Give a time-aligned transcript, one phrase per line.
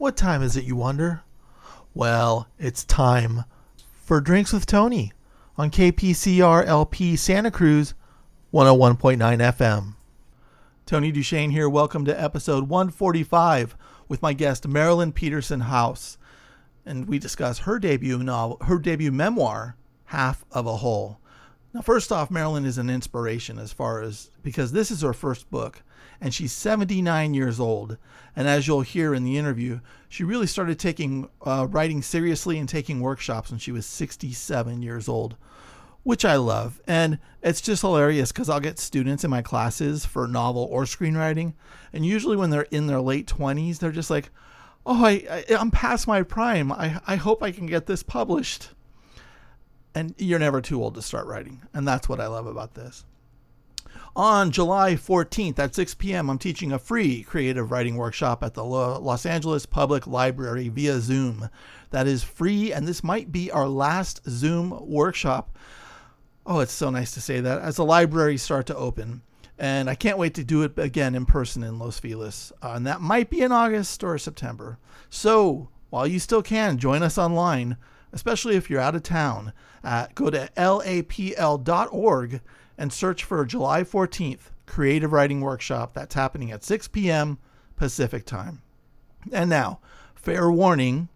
[0.00, 1.24] What time is it, you wonder?
[1.92, 3.44] Well, it's time
[4.02, 5.12] for Drinks with Tony
[5.58, 7.92] on KPCR LP Santa Cruz
[8.50, 9.96] 101.9 FM.
[10.86, 11.68] Tony DuShane here.
[11.68, 13.76] Welcome to episode 145
[14.08, 16.16] with my guest Marilyn Peterson Haus.
[16.86, 19.76] And we discuss her debut novel, her debut memoir,
[20.06, 21.19] Half of a Whole.
[21.72, 25.50] Now, first off, Marilyn is an inspiration as far as because this is her first
[25.50, 25.82] book
[26.20, 27.96] and she's 79 years old.
[28.36, 32.68] And as you'll hear in the interview, she really started taking uh, writing seriously and
[32.68, 35.36] taking workshops when she was 67 years old,
[36.02, 36.80] which I love.
[36.86, 41.54] And it's just hilarious because I'll get students in my classes for novel or screenwriting,
[41.92, 44.30] and usually when they're in their late 20s, they're just like,
[44.84, 46.70] "Oh, I, I I'm past my prime.
[46.70, 48.70] I I hope I can get this published."
[49.94, 53.04] And you're never too old to start writing, and that's what I love about this.
[54.14, 58.64] On July 14th at 6 p.m., I'm teaching a free creative writing workshop at the
[58.64, 61.48] Los Angeles Public Library via Zoom.
[61.90, 65.56] That is free, and this might be our last Zoom workshop.
[66.46, 69.22] Oh, it's so nice to say that as the libraries start to open.
[69.58, 72.50] And I can't wait to do it again in person in Los Feliz.
[72.62, 74.78] Uh, and that might be in August or September.
[75.10, 77.76] So while you still can, join us online,
[78.12, 79.52] especially if you're out of town.
[79.82, 82.40] Uh, go to lapl.org
[82.76, 87.38] and search for July 14th Creative Writing Workshop that's happening at 6 p.m.
[87.76, 88.62] Pacific Time.
[89.32, 89.80] And now,
[90.14, 91.08] fair warning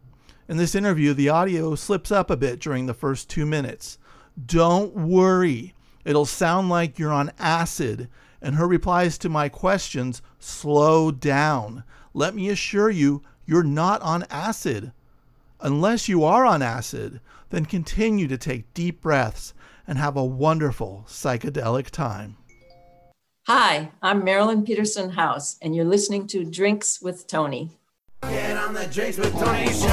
[0.46, 3.98] in this interview, the audio slips up a bit during the first two minutes.
[4.44, 8.08] Don't worry, it'll sound like you're on acid,
[8.42, 11.82] and her replies to my questions slow down.
[12.12, 14.92] Let me assure you, you're not on acid.
[15.64, 19.54] Unless you are on acid, then continue to take deep breaths
[19.86, 22.36] and have a wonderful psychedelic time.
[23.46, 27.78] Hi, I'm Marilyn Peterson Haus, and you're listening to Drinks with Tony.
[28.24, 29.88] Get on the Drinks with Tony show.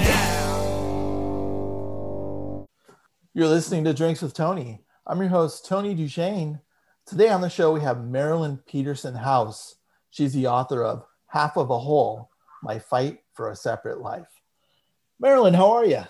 [0.00, 0.64] Yeah.
[3.32, 4.80] You're listening to Drinks with Tony.
[5.06, 6.60] I'm your host, Tony DuShane.
[7.06, 9.76] Today on the show, we have Marilyn Peterson Haus.
[10.10, 12.28] She's the author of Half of a Whole
[12.60, 14.28] My Fight for a Separate Life.
[15.18, 16.02] Marilyn, how are you?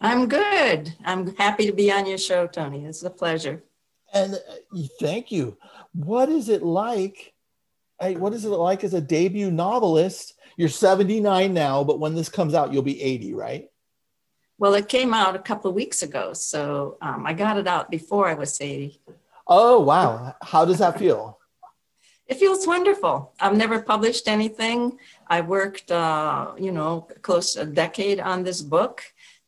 [0.00, 0.94] I'm good.
[1.04, 2.84] I'm happy to be on your show, Tony.
[2.84, 3.64] It's a pleasure.
[4.14, 5.58] And uh, thank you.
[5.92, 7.32] What is it like?
[7.98, 10.34] What is it like as a debut novelist?
[10.56, 13.68] You're 79 now, but when this comes out, you'll be 80, right?
[14.56, 17.90] Well, it came out a couple of weeks ago, so um, I got it out
[17.90, 19.00] before I was 80.
[19.48, 20.36] Oh, wow.
[20.40, 21.40] How does that feel?
[22.28, 23.34] It feels wonderful.
[23.40, 24.96] I've never published anything.
[25.36, 26.92] I worked, uh, you know,
[27.26, 28.96] close a decade on this book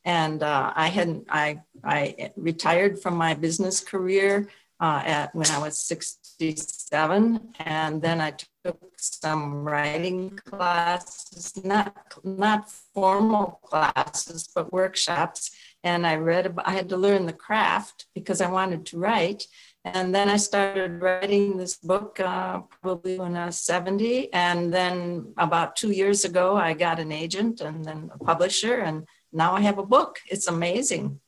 [0.05, 4.49] and uh, I hadn't I I retired from my business career
[4.81, 8.33] uh, at when I was 67, and then I
[8.65, 15.51] took some writing classes, not not formal classes, but workshops.
[15.83, 19.47] And I read about, I had to learn the craft because I wanted to write.
[19.85, 24.33] And then I started writing this book uh, probably when I was 70.
[24.33, 28.77] And then about two years ago, I got an agent and then a publisher.
[28.77, 30.21] And now I have a book.
[30.27, 31.21] It's amazing.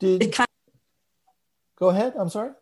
[0.00, 0.74] Did it kind of,
[1.78, 2.14] go ahead?
[2.18, 2.52] I'm sorry.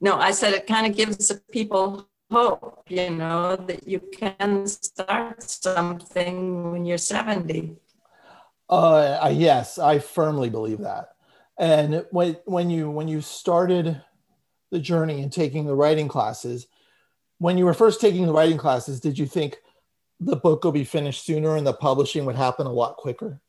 [0.00, 4.66] No, I said it kind of gives the people hope, you know, that you can
[4.66, 7.76] start something when you're 70.
[8.68, 11.10] Uh, yes, I firmly believe that.
[11.56, 14.02] And when when you when you started
[14.74, 16.66] the journey and taking the writing classes,
[17.38, 19.58] when you were first taking the writing classes, did you think
[20.18, 23.40] the book will be finished sooner and the publishing would happen a lot quicker?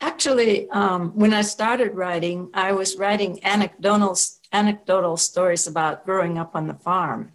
[0.00, 4.16] Actually, um, when I started writing, I was writing anecdotal,
[4.52, 7.32] anecdotal stories about growing up on the farm.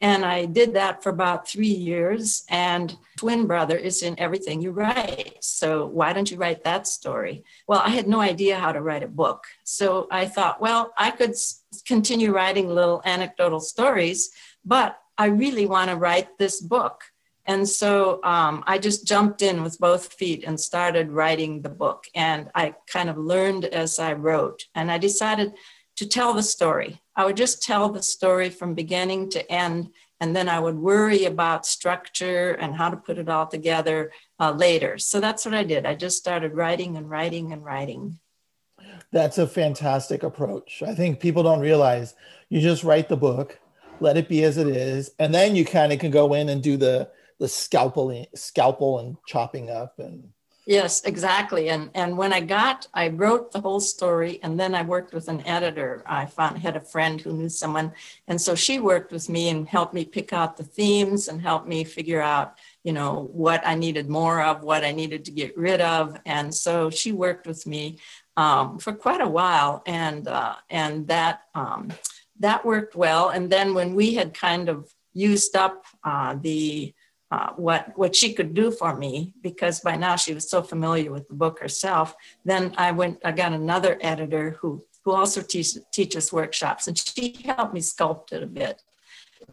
[0.00, 2.44] And I did that for about three years.
[2.48, 5.42] And Twin Brother is in everything you write.
[5.42, 7.44] So why don't you write that story?
[7.66, 9.44] Well, I had no idea how to write a book.
[9.64, 11.34] So I thought, well, I could
[11.84, 14.30] continue writing little anecdotal stories,
[14.64, 17.02] but I really want to write this book.
[17.44, 22.04] And so um, I just jumped in with both feet and started writing the book.
[22.14, 24.66] And I kind of learned as I wrote.
[24.74, 25.54] And I decided
[25.96, 27.00] to tell the story.
[27.18, 29.90] I would just tell the story from beginning to end.
[30.20, 34.52] And then I would worry about structure and how to put it all together uh,
[34.52, 34.98] later.
[34.98, 35.84] So that's what I did.
[35.84, 38.20] I just started writing and writing and writing.
[39.10, 40.80] That's a fantastic approach.
[40.86, 42.14] I think people don't realize
[42.50, 43.58] you just write the book,
[43.98, 46.62] let it be as it is, and then you kind of can go in and
[46.62, 47.10] do the
[47.40, 50.28] the scalpel scalpel and chopping up and
[50.68, 51.70] Yes, exactly.
[51.70, 55.28] And and when I got, I wrote the whole story, and then I worked with
[55.28, 56.02] an editor.
[56.04, 57.90] I found had a friend who knew someone,
[58.26, 61.66] and so she worked with me and helped me pick out the themes and helped
[61.66, 65.56] me figure out, you know, what I needed more of, what I needed to get
[65.56, 66.20] rid of.
[66.26, 67.96] And so she worked with me
[68.36, 71.88] um, for quite a while, and uh, and that um,
[72.40, 73.30] that worked well.
[73.30, 76.92] And then when we had kind of used up uh, the
[77.30, 81.12] uh, what what she could do for me because by now she was so familiar
[81.12, 82.14] with the book herself.
[82.44, 83.18] Then I went.
[83.24, 88.32] I got another editor who who also teach, teaches workshops, and she helped me sculpt
[88.32, 88.82] it a bit.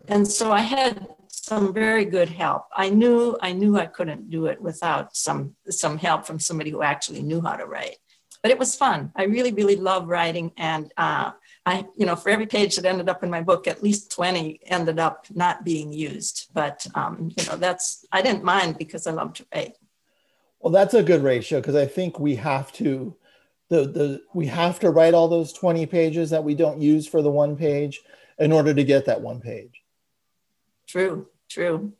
[0.07, 2.63] And so I had some very good help.
[2.75, 6.81] I knew I knew I couldn't do it without some some help from somebody who
[6.81, 7.97] actually knew how to write.
[8.41, 9.11] But it was fun.
[9.15, 11.31] I really really love writing, and uh,
[11.65, 14.59] I, you know, for every page that ended up in my book, at least 20
[14.65, 16.47] ended up not being used.
[16.53, 19.77] But, um, you know, that's, I didn't mind because I love to write.
[20.59, 23.15] Well, that's a good ratio because I think we have to,
[23.69, 27.23] the, the, we have to write all those 20 pages that we don't use for
[27.23, 28.01] the one page
[28.37, 29.81] in order to get that one page.
[30.87, 31.93] True, true.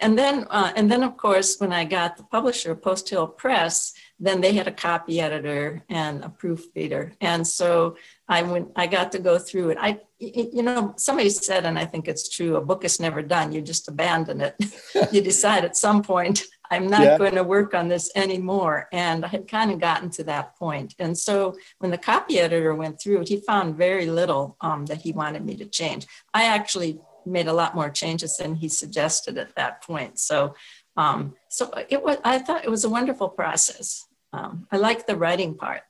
[0.00, 3.93] And then, uh, and then of course, when I got the publisher, Post Hill Press,
[4.20, 7.12] then they had a copy editor and a proofreader.
[7.20, 7.96] And so
[8.28, 9.78] I went, I got to go through it.
[9.80, 13.52] I, you know, somebody said, and I think it's true, a book is never done.
[13.52, 14.54] You just abandon it.
[15.12, 17.18] you decide at some point, I'm not yeah.
[17.18, 18.88] going to work on this anymore.
[18.92, 20.94] And I had kind of gotten to that point.
[20.98, 25.02] And so when the copy editor went through it, he found very little um, that
[25.02, 26.06] he wanted me to change.
[26.32, 30.18] I actually made a lot more changes than he suggested at that point.
[30.18, 30.54] So,
[30.96, 32.18] um, so it was.
[32.24, 34.06] I thought it was a wonderful process.
[34.32, 35.82] Um, I like the writing part.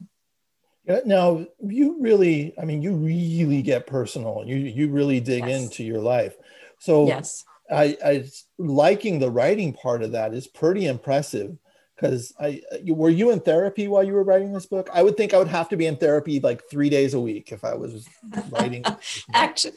[1.06, 4.44] Now you really, I mean, you really get personal.
[4.44, 5.62] You you really dig yes.
[5.62, 6.36] into your life.
[6.78, 8.24] So yes, I, I
[8.58, 11.56] liking the writing part of that is pretty impressive.
[11.96, 14.90] Because I you, were you in therapy while you were writing this book?
[14.92, 17.52] I would think I would have to be in therapy like three days a week
[17.52, 18.06] if I was
[18.50, 18.84] writing.
[19.32, 19.76] Actually,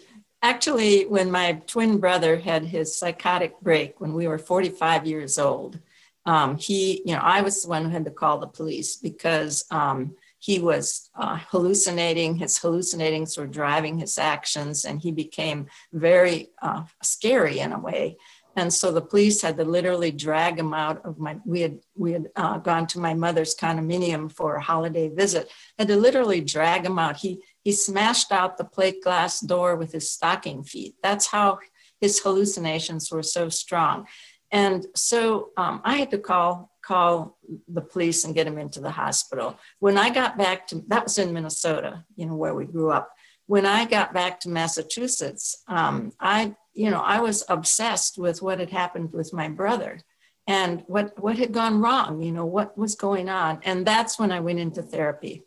[0.49, 5.79] actually, when my twin brother had his psychotic break when we were 45 years old,
[6.25, 9.65] um, he, you know, I was the one who had to call the police because
[9.71, 12.35] um, he was uh, hallucinating.
[12.35, 18.17] His hallucinations were driving his actions, and he became very uh, scary in a way.
[18.57, 21.37] And so the police had to literally drag him out of my.
[21.45, 25.51] We had we had uh, gone to my mother's condominium for a holiday visit.
[25.77, 27.17] Had to literally drag him out.
[27.17, 30.95] He he smashed out the plate glass door with his stocking feet.
[31.03, 31.59] That's how
[31.99, 34.07] his hallucinations were so strong.
[34.53, 37.37] And so um, I had to call call
[37.67, 39.59] the police and get him into the hospital.
[39.79, 43.11] When I got back to that was in Minnesota, you know, where we grew up.
[43.47, 48.61] When I got back to Massachusetts, um, I you know I was obsessed with what
[48.61, 49.99] had happened with my brother
[50.47, 52.21] and what what had gone wrong.
[52.21, 55.43] You know what was going on, and that's when I went into therapy.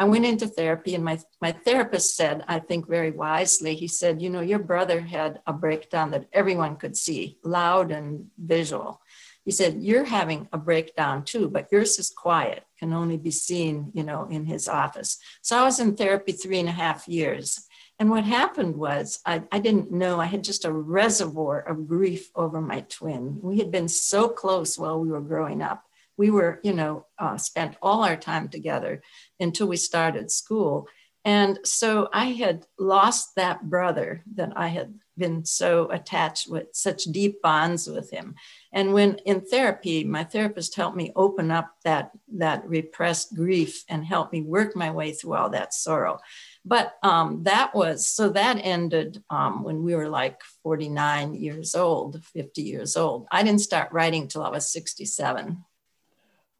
[0.00, 4.22] I went into therapy, and my, my therapist said, I think very wisely, he said,
[4.22, 9.02] You know, your brother had a breakdown that everyone could see, loud and visual.
[9.44, 13.90] He said, You're having a breakdown too, but yours is quiet, can only be seen,
[13.92, 15.18] you know, in his office.
[15.42, 17.66] So I was in therapy three and a half years.
[17.98, 22.30] And what happened was, I, I didn't know, I had just a reservoir of grief
[22.34, 23.38] over my twin.
[23.42, 25.84] We had been so close while we were growing up
[26.16, 29.02] we were, you know, uh, spent all our time together
[29.38, 30.86] until we started school.
[31.24, 37.04] And so I had lost that brother that I had been so attached with, such
[37.04, 38.34] deep bonds with him.
[38.72, 44.04] And when in therapy, my therapist helped me open up that, that repressed grief and
[44.04, 46.18] helped me work my way through all that sorrow.
[46.64, 52.24] But um, that was so that ended um, when we were like 49 years old,
[52.24, 53.26] 50 years old.
[53.30, 55.64] I didn't start writing till I was 67.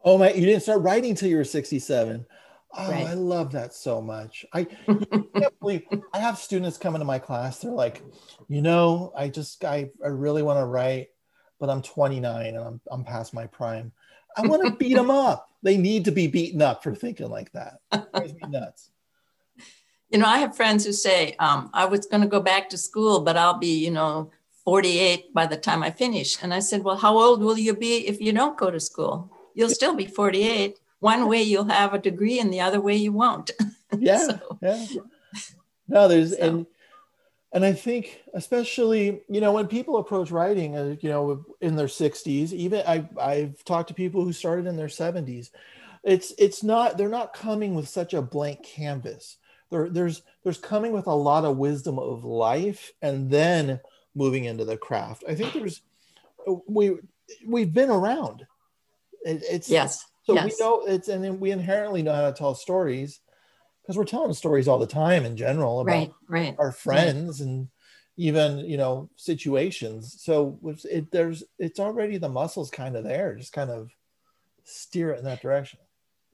[0.04, 0.33] Oh my!
[0.33, 2.26] You didn't start writing till you were sixty-seven.
[2.73, 3.07] Oh, right.
[3.09, 4.45] I love that so much.
[4.52, 7.59] I can't believe I have students come into my class.
[7.59, 8.02] They're like,
[8.49, 11.09] you know, I just I, I really want to write,
[11.59, 13.92] but I'm 29 and I'm I'm past my prime.
[14.37, 15.50] I want to beat them up.
[15.62, 17.80] They need to be beaten up for thinking like that.
[17.92, 18.90] It drives me nuts.
[20.11, 22.78] You know, I have friends who say, um, I was going to go back to
[22.78, 24.33] school, but I'll be, you know,
[24.64, 26.42] 48 by the time I finish.
[26.42, 29.30] And I said, Well, how old will you be if you don't go to school?
[29.54, 30.78] You'll still be 48.
[31.00, 33.50] One way you'll have a degree and the other way you won't.
[33.99, 34.19] Yeah.
[34.19, 34.59] so.
[34.62, 34.87] Yeah.
[35.88, 36.38] No, there's, so.
[36.38, 36.66] and,
[37.52, 41.88] and I think especially, you know, when people approach writing, uh, you know, in their
[41.88, 45.50] 60s, even I, I've talked to people who started in their 70s.
[46.04, 49.37] It's it's not they're not coming with such a blank canvas.
[49.71, 53.80] There, there's there's coming with a lot of wisdom of life and then
[54.14, 55.25] moving into the craft.
[55.28, 55.83] I think there's
[56.66, 56.97] we
[57.47, 58.47] we've been around.
[59.22, 60.04] It, it's yes.
[60.24, 60.44] So Yes.
[60.44, 63.20] we know it's, and then we inherently know how to tell stories
[63.82, 66.56] because we're telling stories all the time in general about Right, right.
[66.58, 67.68] our friends and
[68.16, 70.22] even you know situations.
[70.22, 73.90] So it there's it's already the muscles kind of there, just kind of
[74.64, 75.80] steer it in that direction.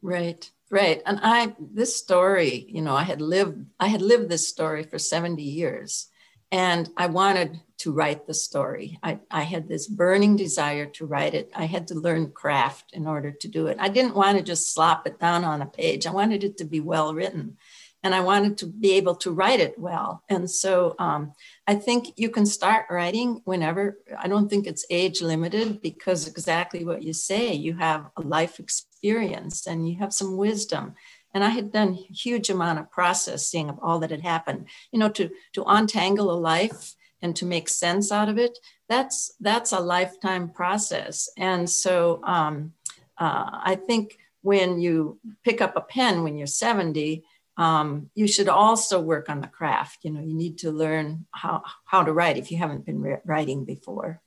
[0.02, 1.02] Right, right.
[1.06, 4.98] And I this story, you know, I had lived I had lived this story for
[4.98, 6.08] 70 years
[6.52, 8.98] and I wanted to write the story.
[9.02, 11.50] I, I had this burning desire to write it.
[11.54, 13.76] I had to learn craft in order to do it.
[13.78, 16.06] I didn't want to just slop it down on a page.
[16.06, 17.56] I wanted it to be well written
[18.06, 20.22] and I wanted to be able to write it well.
[20.28, 21.32] And so um,
[21.66, 23.98] I think you can start writing whenever.
[24.16, 28.60] I don't think it's age limited because exactly what you say, you have a life
[28.60, 30.94] experience and you have some wisdom.
[31.36, 34.68] And I had done a huge amount of processing of all that had happened.
[34.90, 39.34] You know, to to untangle a life and to make sense out of it, that's
[39.38, 41.28] that's a lifetime process.
[41.36, 42.72] And so um,
[43.18, 47.22] uh, I think when you pick up a pen when you're 70,
[47.58, 50.04] um, you should also work on the craft.
[50.04, 53.26] You know, you need to learn how how to write if you haven't been ri-
[53.26, 54.22] writing before.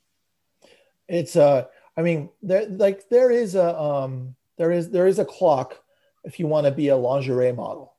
[1.07, 1.65] It's uh
[1.97, 5.81] I mean there like there is a um there is there is a clock
[6.23, 7.95] if you want to be a lingerie model.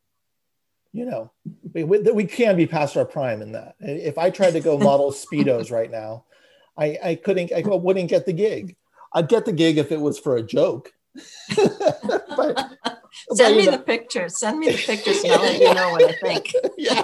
[0.92, 1.30] You know,
[1.72, 3.76] we, we, can be past our prime in that.
[3.78, 6.24] If I tried to go model speedos right now,
[6.76, 8.76] I I couldn't I wouldn't get the gig.
[9.12, 10.92] I'd get the gig if it was for a joke.
[11.56, 12.70] but,
[13.32, 14.38] Send but, me you the know- pictures.
[14.38, 16.52] Send me the pictures, I'll let you know what I think.
[16.76, 17.02] yeah.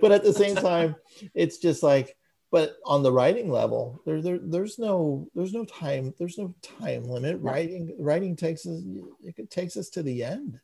[0.00, 0.96] But at the same time,
[1.34, 2.16] it's just like,
[2.50, 7.04] but on the writing level, there, there there's no there's no time there's no time
[7.04, 7.42] limit.
[7.42, 7.50] No.
[7.50, 8.82] Writing writing takes us
[9.22, 10.58] it takes us to the end.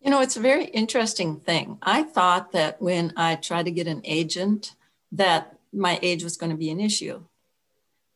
[0.00, 1.78] You know, it's a very interesting thing.
[1.82, 4.74] I thought that when I tried to get an agent,
[5.12, 7.24] that my age was going to be an issue.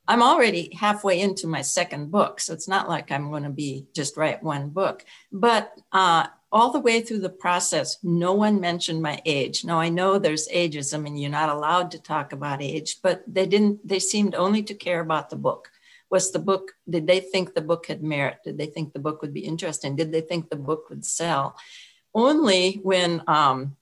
[0.07, 3.87] I'm already halfway into my second book, so it's not like I'm going to be
[3.95, 5.05] just write one book.
[5.33, 9.65] But uh, all the way through the process, no one mentioned my age.
[9.65, 13.47] Now I know there's ageism, and you're not allowed to talk about age, but they
[13.47, 13.87] didn't.
[13.89, 15.71] They seemed only to care about the book.
[16.11, 16.73] Was the book?
[16.89, 18.39] Did they think the book had merit?
[18.45, 19.97] Did they think the book would be interesting?
[19.97, 21.57] Did they think the book would sell?
[22.15, 23.77] Only when um,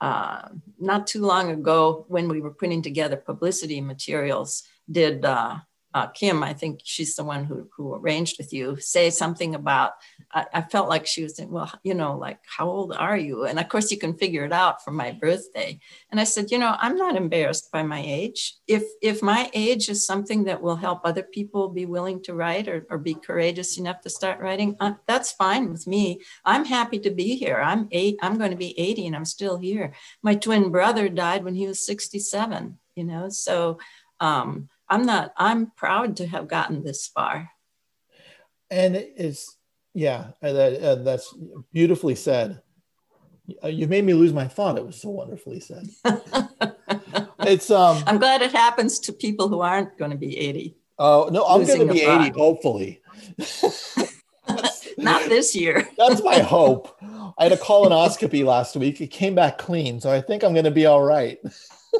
[0.00, 0.48] uh,
[0.80, 5.58] not too long ago, when we were putting together publicity materials, did uh,
[5.96, 9.92] uh, Kim, I think she's the one who, who arranged with you, say something about,
[10.30, 13.46] I, I felt like she was saying, well, you know, like, how old are you?
[13.46, 15.80] And of course, you can figure it out from my birthday.
[16.10, 18.56] And I said, you know, I'm not embarrassed by my age.
[18.66, 22.68] If, if my age is something that will help other people be willing to write
[22.68, 26.20] or, or be courageous enough to start writing, uh, that's fine with me.
[26.44, 27.56] I'm happy to be here.
[27.56, 29.94] I'm eight, I'm going to be 80 and I'm still here.
[30.22, 33.78] My twin brother died when he was 67, you know, so
[34.20, 37.50] um, I'm not, I'm proud to have gotten this far.
[38.70, 39.56] And it's
[39.94, 41.34] yeah, uh, that, uh, that's
[41.72, 42.60] beautifully said.
[43.62, 44.76] Uh, You made me lose my thought.
[44.76, 45.88] It was so wonderfully said.
[47.40, 50.76] It's um I'm glad it happens to people who aren't going to be 80.
[50.98, 53.00] oh no, I'm gonna be 80, hopefully.
[54.98, 55.88] Not this year.
[55.98, 56.96] That's my hope.
[57.38, 59.00] I had a colonoscopy last week.
[59.00, 61.38] It came back clean, so I think I'm going to be all right.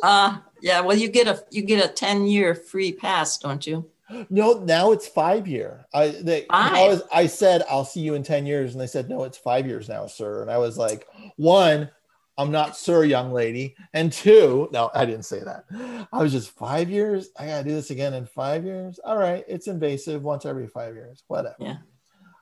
[0.02, 3.90] Uh, yeah, well, you get a you get a 10 year free pass, don't you?
[4.30, 5.86] No, now it's five year.
[5.92, 9.08] I they, I, was, I said I'll see you in ten years, and they said
[9.08, 10.42] no, it's five years now, sir.
[10.42, 11.90] And I was like, one,
[12.38, 16.06] I'm not sir, young lady, and two, no, I didn't say that.
[16.12, 17.30] I was just five years.
[17.36, 19.00] I gotta do this again in five years.
[19.02, 21.24] All right, it's invasive once every five years.
[21.26, 21.56] Whatever.
[21.58, 21.78] Yeah.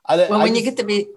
[0.05, 1.09] I, Well, I when you get to be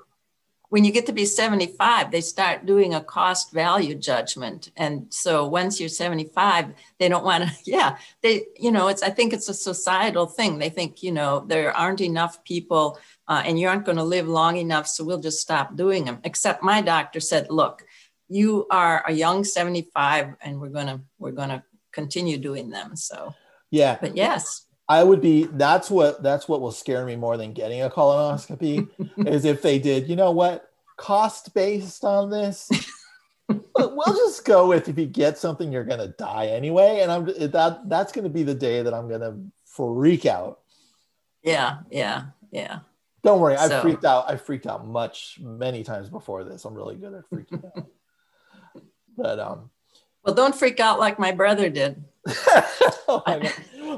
[0.70, 4.72] when you get to be 75, they start doing a cost value judgment.
[4.76, 9.10] And so once you're 75, they don't want to, yeah, they, you know, it's, I
[9.10, 10.60] think it's a societal thing.
[10.60, 14.28] They think, you know, there aren't enough people uh, and you aren't going to live
[14.28, 14.88] long enough.
[14.88, 16.20] So we'll just stop doing them.
[16.26, 17.86] Except my doctor said, look,
[18.28, 22.98] you are a young 75 and we're going to, we're going to continue doing them.
[22.98, 23.34] So,
[23.72, 24.67] yeah, but yes.
[24.90, 28.88] I would be that's what that's what will scare me more than getting a colonoscopy
[29.28, 32.70] is if they did, you know what, cost based on this.
[33.48, 37.00] but we'll just go with if you get something, you're gonna die anyway.
[37.02, 40.60] And I'm that that's gonna be the day that I'm gonna freak out.
[41.44, 41.80] Yeah.
[41.92, 42.26] Yeah.
[42.52, 42.80] Yeah.
[43.24, 44.30] Don't worry, I've So- freaked out.
[44.30, 46.64] I've freaked out much many times before this.
[46.64, 47.88] I'm really good at freaking out.
[49.18, 49.70] But um
[50.24, 52.06] Well, don't freak out like my brother did.
[53.10, 53.54] Oh my God.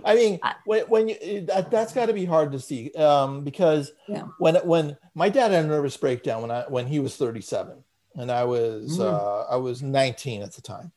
[0.05, 3.91] I mean, when, when you that, that's got to be hard to see um, because
[4.07, 4.23] Yeah.
[4.37, 7.83] when when my dad had a nervous breakdown when I when he was 37
[8.15, 9.01] and I was Mm.
[9.01, 10.91] uh, I was 19 at the time,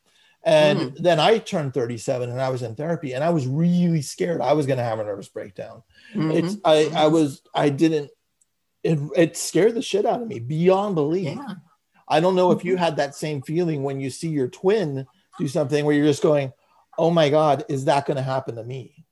[0.44, 0.98] and Mm.
[0.98, 4.52] then I turned 37 and I was in therapy and I was really scared I
[4.52, 5.82] was going to have a nervous breakdown.
[6.14, 6.34] Mhm.
[6.34, 8.10] It's I I was I didn't
[8.82, 11.36] it, it scared the shit out of me beyond belief.
[11.36, 11.54] Yeah.
[12.08, 12.84] I don't know if you mm-hmm.
[12.84, 15.06] had that same feeling when you see your twin
[15.38, 16.52] do something where you're just going,
[16.98, 19.04] oh my God, is that going to happen to me?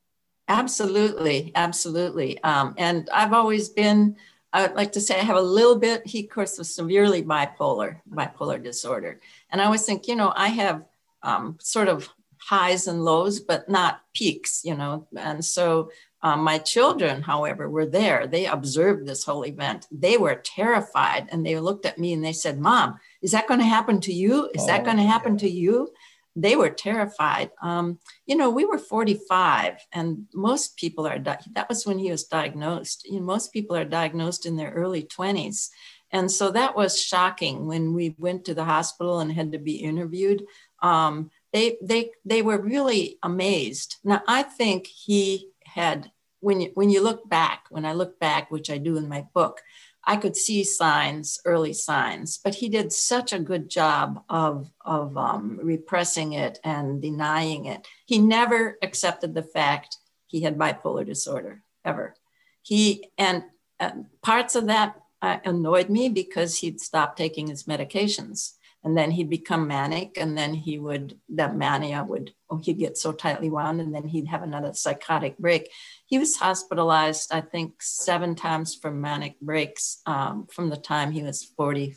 [0.49, 1.53] Absolutely.
[1.55, 2.43] Absolutely.
[2.43, 4.17] Um, and I've always been,
[4.53, 7.23] I would like to say I have a little bit, he of course was severely
[7.23, 9.21] bipolar, bipolar disorder.
[9.51, 10.85] And I always think, you know, I have
[11.23, 12.09] um, sort of
[12.39, 15.07] highs and lows, but not peaks, you know.
[15.17, 15.91] And so
[16.23, 18.27] um, my children, however, were there.
[18.27, 19.87] They observed this whole event.
[19.93, 23.61] They were terrified and they looked at me and they said, Mom, is that going
[23.61, 24.51] to happen to you?
[24.55, 25.41] Is oh, that going to happen yeah.
[25.41, 25.89] to you?
[26.37, 27.51] They were terrified.
[27.63, 32.11] Um, you know, we were 45, and most people are, di- that was when he
[32.11, 33.07] was diagnosed.
[33.09, 35.69] You know, most people are diagnosed in their early 20s.
[36.13, 39.77] And so that was shocking when we went to the hospital and had to be
[39.77, 40.45] interviewed.
[40.83, 43.97] Um, they, they, they were really amazed.
[44.05, 46.11] Now, I think he had
[46.41, 49.27] when you, when you look back, when I look back, which I do in my
[49.35, 49.61] book,
[50.05, 55.17] I could see signs, early signs, but he did such a good job of, of
[55.17, 57.87] um, repressing it and denying it.
[58.07, 62.15] He never accepted the fact he had bipolar disorder, ever.
[62.63, 63.45] He, and
[63.79, 63.91] uh,
[64.23, 69.31] parts of that uh, annoyed me because he'd stopped taking his medications and then he'd
[69.31, 73.81] become manic and then he would that mania would oh, he'd get so tightly wound
[73.81, 75.71] and then he'd have another psychotic break.
[76.07, 81.23] He was hospitalized i think seven times for manic breaks um, from the time he
[81.23, 81.97] was 40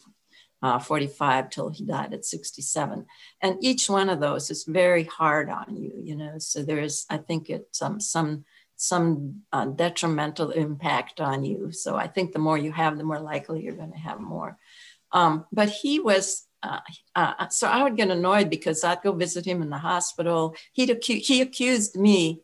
[0.62, 3.06] uh, 45 till he died at 67
[3.42, 7.18] and each one of those is very hard on you you know so there's i
[7.18, 11.72] think it's um, some some uh, detrimental impact on you.
[11.72, 14.58] So i think the more you have the more likely you're going to have more.
[15.12, 16.80] Um, but he was uh,
[17.16, 20.56] uh, so I would get annoyed because I'd go visit him in the hospital.
[20.72, 22.42] He'd acu- he accused me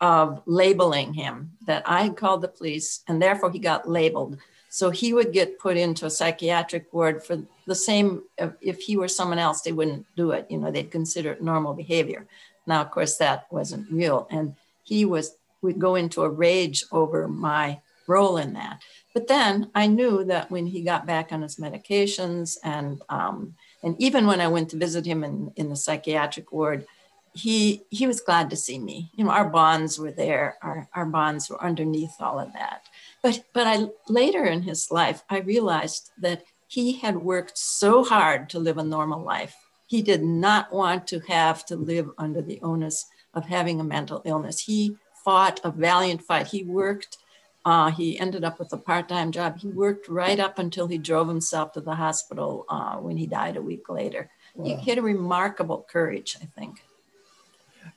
[0.00, 4.38] of labeling him, that I had called the police and therefore he got labeled.
[4.70, 8.22] So he would get put into a psychiatric ward for the same,
[8.60, 10.46] if he were someone else, they wouldn't do it.
[10.48, 12.26] You know, they'd consider it normal behavior.
[12.66, 14.26] Now, of course, that wasn't real.
[14.30, 18.80] And he was, would go into a rage over my role in that.
[19.12, 23.96] But then I knew that when he got back on his medications and um, and
[24.00, 26.86] even when I went to visit him in, in the psychiatric ward,
[27.34, 29.10] he he was glad to see me.
[29.14, 32.84] You know, our bonds were there, our, our bonds were underneath all of that.
[33.22, 38.48] But but I later in his life, I realized that he had worked so hard
[38.50, 39.56] to live a normal life.
[39.86, 44.22] He did not want to have to live under the onus of having a mental
[44.24, 44.60] illness.
[44.60, 46.46] He fought a valiant fight.
[46.46, 47.18] He worked
[47.64, 49.58] uh, he ended up with a part-time job.
[49.58, 53.56] He worked right up until he drove himself to the hospital uh, when he died
[53.56, 54.30] a week later.
[54.54, 54.78] Wow.
[54.78, 56.82] He, had a remarkable courage, I think.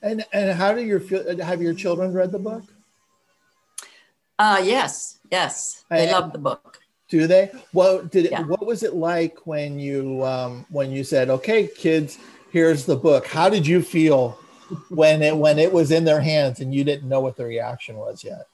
[0.02, 1.00] And and how do your
[1.42, 2.64] have your children read the book?
[4.38, 6.80] Uh yes, yes, they love the book.
[7.08, 7.50] Do they?
[7.72, 8.42] Well, did yeah.
[8.42, 12.18] what was it like when you um, when you said, "Okay, kids,
[12.50, 13.26] here's the book"?
[13.26, 14.38] How did you feel
[14.88, 17.96] when it when it was in their hands and you didn't know what the reaction
[17.96, 18.46] was yet?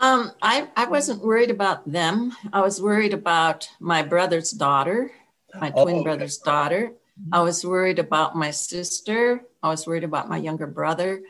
[0.00, 2.32] Um, I, I wasn't worried about them.
[2.52, 5.12] I was worried about my brother's daughter,
[5.60, 6.04] my oh, twin okay.
[6.04, 6.92] brother's daughter.
[7.32, 9.44] I was worried about my sister.
[9.62, 11.22] I was worried about my younger brother.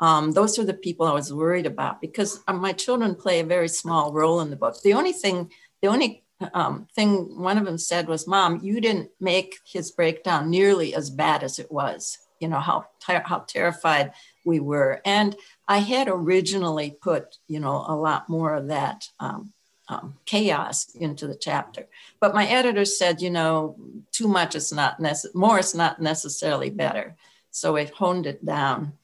[0.00, 3.44] Um, those are the people I was worried about because uh, my children play a
[3.44, 4.80] very small role in the book.
[4.82, 6.22] The only thing, the only
[6.54, 11.10] um, thing one of them said was, "Mom, you didn't make his breakdown nearly as
[11.10, 12.18] bad as it was.
[12.40, 14.12] You know how ter- how terrified
[14.44, 15.34] we were." And
[15.68, 19.52] I had originally put, you know, a lot more of that um,
[19.88, 21.86] um, chaos into the chapter,
[22.20, 23.76] but my editor said, you know,
[24.10, 27.16] too much is not necessary, more is not necessarily better.
[27.50, 28.94] So it honed it down.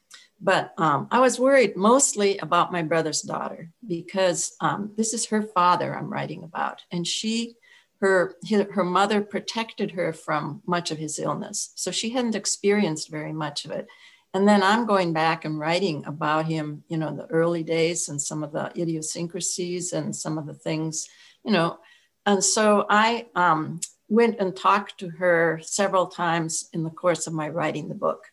[0.41, 5.41] But um, I was worried mostly about my brother's daughter because um, this is her
[5.41, 7.55] father I'm writing about, and she
[8.01, 8.35] her
[8.73, 13.65] her mother protected her from much of his illness so she hadn't experienced very much
[13.65, 13.87] of it
[14.35, 18.21] and then I'm going back and writing about him, you know, the early days and
[18.21, 21.07] some of the idiosyncrasies and some of the things,
[21.45, 21.79] you know.
[22.25, 27.33] And so I um, went and talked to her several times in the course of
[27.33, 28.25] my writing the book.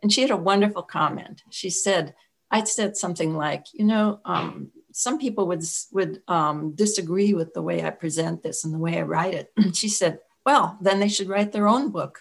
[0.00, 1.42] And she had a wonderful comment.
[1.50, 2.14] She said,
[2.52, 7.62] I said something like, you know, um, some people would, would um, disagree with the
[7.62, 9.52] way I present this and the way I write it.
[9.74, 12.20] she said, well, then they should write their own book.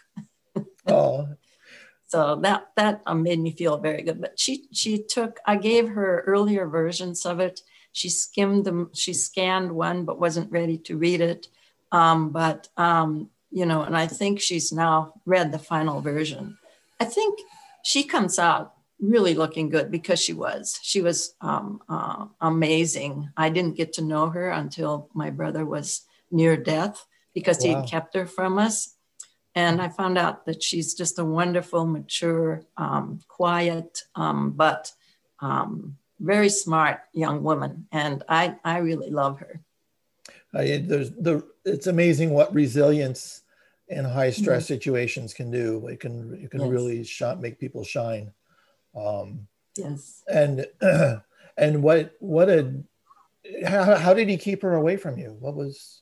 [0.87, 1.27] oh,
[2.09, 4.19] so that that um, made me feel very good.
[4.19, 7.61] But she she took I gave her earlier versions of it.
[7.91, 8.89] She skimmed them.
[8.93, 11.47] She scanned one, but wasn't ready to read it.
[11.91, 16.57] Um, but um, you know, and I think she's now read the final version.
[16.99, 17.39] I think
[17.83, 20.79] she comes out really looking good because she was.
[20.81, 23.29] She was um, uh, amazing.
[23.37, 27.83] I didn't get to know her until my brother was near death because wow.
[27.83, 28.95] he kept her from us.
[29.59, 34.93] And I found out that she's just a wonderful, mature, um, quiet, um, but
[35.41, 37.85] um, very smart young woman.
[37.91, 39.59] And I, I really love her.
[40.53, 43.41] There's the, it's amazing what resilience
[43.89, 44.75] in high stress mm-hmm.
[44.75, 45.87] situations can do.
[45.87, 46.69] It can, it can yes.
[46.69, 48.31] really shot, make people shine.
[48.95, 49.45] Um,
[49.75, 50.23] yes.
[50.31, 50.67] And,
[51.57, 52.75] and what, what a,
[53.67, 55.35] how, how did he keep her away from you?
[55.37, 56.01] What was?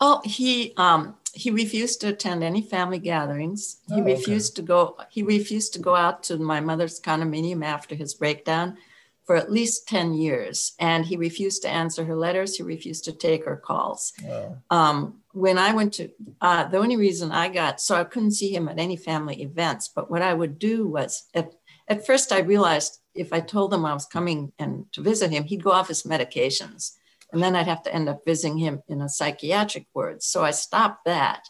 [0.00, 3.78] Oh, he, um, he refused to attend any family gatherings.
[3.88, 4.62] He oh, refused okay.
[4.62, 4.96] to go.
[5.10, 8.78] He refused to go out to my mother's condominium after his breakdown
[9.26, 12.56] for at least ten years, and he refused to answer her letters.
[12.56, 14.12] He refused to take her calls.
[14.24, 14.56] Wow.
[14.70, 16.10] Um, when I went to,
[16.40, 19.86] uh, the only reason I got so I couldn't see him at any family events.
[19.86, 21.52] But what I would do was, at,
[21.86, 25.44] at first, I realized if I told him I was coming and to visit him,
[25.44, 26.96] he'd go off his medications
[27.32, 30.22] and then I'd have to end up visiting him in a psychiatric ward.
[30.22, 31.44] So I stopped that.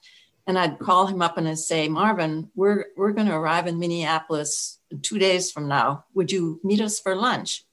[0.47, 3.79] And I'd call him up and I'd say, Marvin, we're, we're going to arrive in
[3.79, 6.05] Minneapolis two days from now.
[6.15, 7.65] Would you meet us for lunch?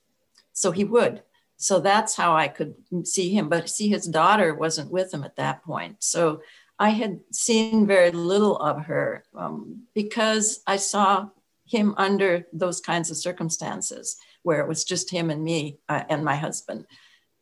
[0.52, 1.22] So he would.
[1.56, 3.48] So that's how I could see him.
[3.48, 5.96] But see, his daughter wasn't with him at that point.
[6.04, 6.40] So
[6.78, 11.30] I had seen very little of her um, because I saw
[11.66, 16.24] him under those kinds of circumstances where it was just him and me uh, and
[16.24, 16.86] my husband.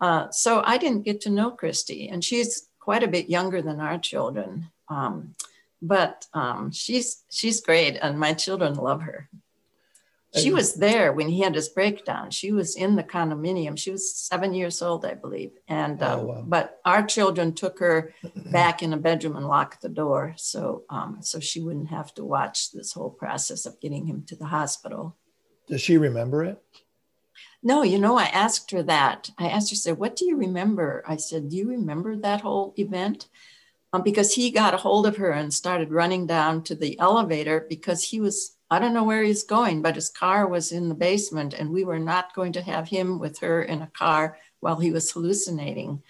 [0.01, 3.81] Uh, so I didn't get to know Christy, and she's quite a bit younger than
[3.81, 4.71] our children.
[4.89, 5.35] Um,
[5.83, 9.29] but um, she's she's great, and my children love her.
[10.35, 12.31] She was there when he had his breakdown.
[12.31, 13.79] She was in the condominium.
[13.79, 15.53] She was seven years old, I believe.
[15.67, 16.45] And oh, um, wow.
[16.47, 18.13] but our children took her
[18.53, 22.25] back in a bedroom and locked the door, so um, so she wouldn't have to
[22.25, 25.17] watch this whole process of getting him to the hospital.
[25.69, 26.63] Does she remember it?
[27.67, 29.29] No, you know, I asked her that.
[29.39, 31.03] I asked her, said, What do you remember?
[31.05, 33.27] I said, Do you remember that whole event?
[33.93, 37.67] Um, because he got a hold of her and started running down to the elevator
[37.69, 40.95] because he was, I don't know where he's going, but his car was in the
[40.95, 44.77] basement and we were not going to have him with her in a car while
[44.77, 46.05] he was hallucinating.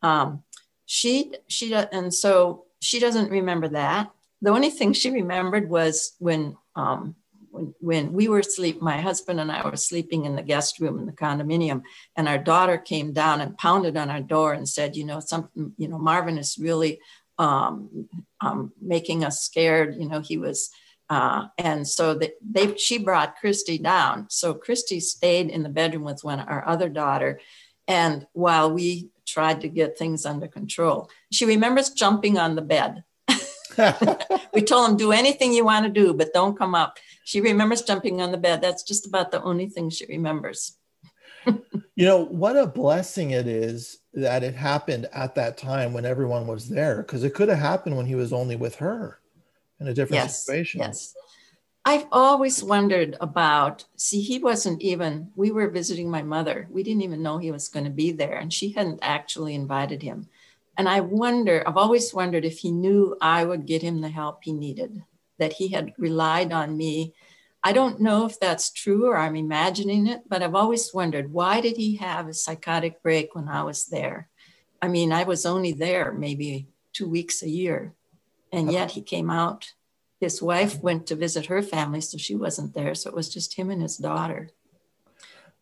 [0.00, 0.42] Um,
[0.86, 4.10] she, she, and so she doesn't remember that.
[4.40, 7.16] The only thing she remembered was when um,
[7.52, 11.06] when, we were asleep, my husband and I were sleeping in the guest room in
[11.06, 11.82] the condominium,
[12.16, 15.72] and our daughter came down and pounded on our door and said, you know, something,
[15.76, 17.00] you know, Marvin is really
[17.38, 18.08] um,
[18.40, 19.96] um, making us scared.
[19.98, 20.70] You know, he was,
[21.10, 24.26] uh, and so they, they, she brought Christy down.
[24.30, 27.40] So Christy stayed in the bedroom with one our other daughter,
[27.86, 33.04] and while we tried to get things under control, she remembers jumping on the bed.
[34.52, 36.98] we told him, do anything you want to do, but don't come up.
[37.24, 38.60] She remembers jumping on the bed.
[38.60, 40.76] That's just about the only thing she remembers.
[41.46, 46.46] you know, what a blessing it is that it happened at that time when everyone
[46.46, 49.20] was there, because it could have happened when he was only with her
[49.80, 50.80] in a different yes, situation.
[50.80, 51.14] Yes.
[51.84, 56.68] I've always wondered about, see, he wasn't even, we were visiting my mother.
[56.70, 60.02] We didn't even know he was going to be there, and she hadn't actually invited
[60.02, 60.28] him.
[60.78, 64.44] And I wonder, I've always wondered if he knew I would get him the help
[64.44, 65.02] he needed
[65.42, 67.12] that he had relied on me.
[67.64, 71.60] I don't know if that's true or I'm imagining it, but I've always wondered why
[71.60, 74.28] did he have a psychotic break when I was there?
[74.80, 77.92] I mean, I was only there maybe two weeks a year,
[78.52, 79.74] and yet he came out.
[80.20, 82.94] His wife went to visit her family, so she wasn't there.
[82.94, 84.50] So it was just him and his daughter.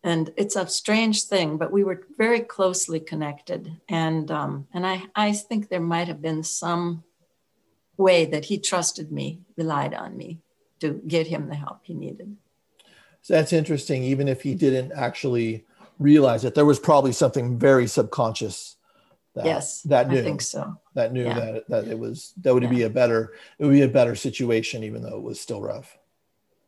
[0.03, 3.81] And it's a strange thing, but we were very closely connected.
[3.89, 7.03] And um, and I, I think there might have been some
[8.01, 10.39] way that he trusted me, relied on me
[10.81, 12.35] to get him the help he needed.
[13.21, 14.03] So that's interesting.
[14.03, 15.65] Even if he didn't actually
[15.99, 18.75] realize it, there was probably something very subconscious.
[19.35, 20.19] That, yes, that knew.
[20.19, 20.77] I think so.
[20.93, 21.39] That knew yeah.
[21.39, 22.69] that that it was that would yeah.
[22.69, 25.97] be a better it would be a better situation, even though it was still rough.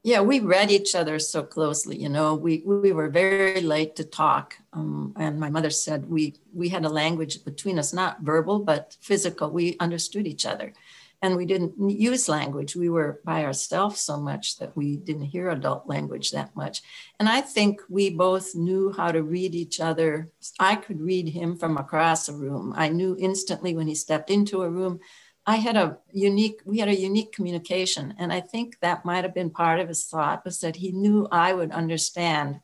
[0.03, 1.97] Yeah, we read each other so closely.
[1.97, 6.35] You know, we we were very late to talk, um, and my mother said we
[6.53, 9.49] we had a language between us, not verbal but physical.
[9.49, 10.73] We understood each other
[11.23, 12.75] and we didn't use language.
[12.75, 16.81] We were by ourselves so much that we didn't hear adult language that much.
[17.17, 20.29] And I think we both knew how to read each other.
[20.59, 22.73] I could read him from across a room.
[22.75, 24.99] I knew instantly when he stepped into a room.
[25.45, 28.15] I had a unique, we had a unique communication.
[28.19, 31.29] And I think that might have been part of his thought was that he knew
[31.31, 32.59] I would understand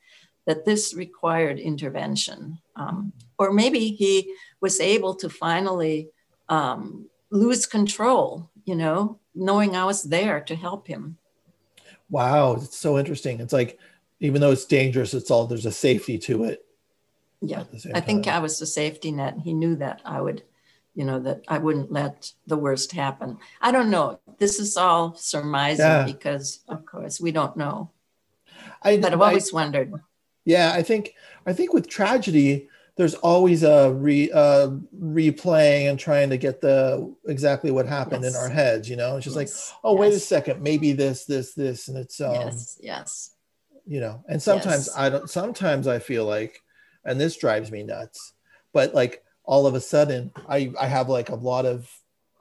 [0.47, 2.59] that this required intervention.
[2.75, 6.09] Um, or maybe he was able to finally
[6.49, 11.17] um, lose control, you know, knowing I was there to help him.
[12.09, 13.39] Wow, it's so interesting.
[13.39, 13.77] It's like
[14.19, 16.65] even though it's dangerous, it's all there's a safety to it.
[17.41, 17.63] Yeah,
[17.93, 19.37] I think I was the safety net.
[19.43, 20.43] He knew that I would,
[20.93, 23.37] you know, that I wouldn't let the worst happen.
[23.61, 24.19] I don't know.
[24.39, 26.03] This is all surmising yeah.
[26.03, 27.91] because, of course, we don't know.
[28.81, 29.93] I, but I've always I, wondered.
[30.43, 31.13] Yeah, I think
[31.45, 32.67] I think with tragedy,
[32.99, 38.35] there's always a re uh, replaying and trying to get the exactly what happened yes.
[38.35, 38.89] in our heads.
[38.89, 39.71] You know, it's just yes.
[39.71, 39.99] like, oh, yes.
[40.01, 43.35] wait a second, maybe this, this, this, and it's um, yes, yes.
[43.85, 45.29] You know, and sometimes I don't.
[45.29, 46.61] Sometimes I feel like,
[47.05, 48.33] and this drives me nuts,
[48.73, 51.89] but like all of a sudden, I I have like a lot of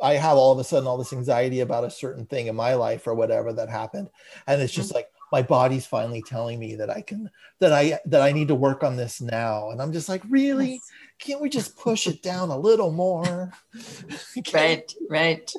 [0.01, 2.75] I have all of a sudden all this anxiety about a certain thing in my
[2.75, 4.11] life or whatever that happened.
[4.49, 4.97] And it's just mm-hmm.
[4.97, 8.54] like, my body's finally telling me that I can that I that I need to
[8.54, 9.70] work on this now.
[9.70, 10.80] And I'm just like, really?
[11.18, 13.52] Can't we just push it down a little more?
[14.54, 15.52] right, right.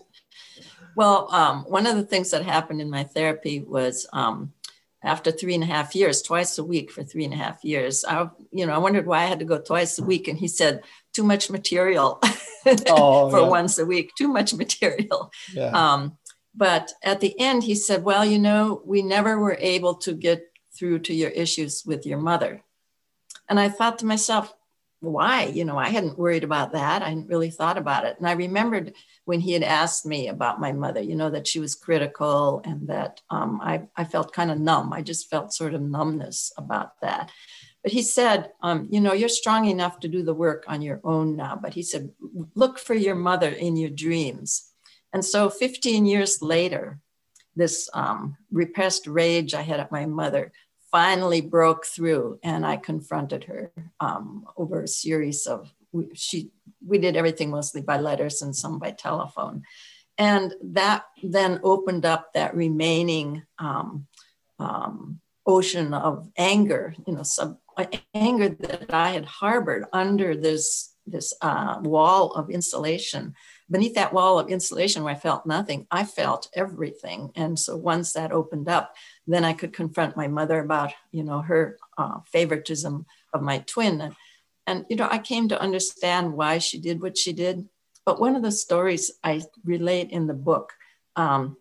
[0.95, 4.53] Well, um, one of the things that happened in my therapy was um,
[5.03, 8.03] after three and a half years, twice a week for three and a half years.
[8.03, 10.47] I, you know, I wondered why I had to go twice a week, and he
[10.47, 12.19] said, "Too much material
[12.87, 13.47] oh, for yeah.
[13.47, 14.11] once a week.
[14.17, 15.71] Too much material." Yeah.
[15.71, 16.17] Um,
[16.55, 20.43] but at the end, he said, Well, you know, we never were able to get
[20.77, 22.63] through to your issues with your mother.
[23.47, 24.53] And I thought to myself,
[25.01, 25.45] why?
[25.45, 27.01] You know, I hadn't worried about that.
[27.01, 28.17] I hadn't really thought about it.
[28.17, 31.59] And I remembered when he had asked me about my mother, you know, that she
[31.59, 34.91] was critical and that um, I, I felt kind of numb.
[34.91, 37.31] I just felt sort of numbness about that.
[37.81, 40.99] But he said, um, you know, you're strong enough to do the work on your
[41.05, 41.57] own now.
[41.61, 42.11] But he said,
[42.53, 44.68] look for your mother in your dreams.
[45.13, 46.99] And so 15 years later,
[47.55, 50.51] this um, repressed rage I had at my mother
[50.91, 56.51] finally broke through and I confronted her um, over a series of, we, she,
[56.85, 59.63] we did everything mostly by letters and some by telephone.
[60.17, 64.07] And that then opened up that remaining um,
[64.59, 67.57] um ocean of anger, you know, some
[68.13, 73.33] anger that I had harbored under this, this uh, wall of insulation
[73.69, 77.31] beneath that wall of insulation where I felt nothing, I felt everything.
[77.35, 78.95] And so once that opened up,
[79.27, 84.15] then I could confront my mother about, you know, her uh, favoritism of my twin.
[84.65, 87.67] And, you know, I came to understand why she did what she did.
[88.05, 90.73] But one of the stories I relate in the book,
[91.15, 91.57] um,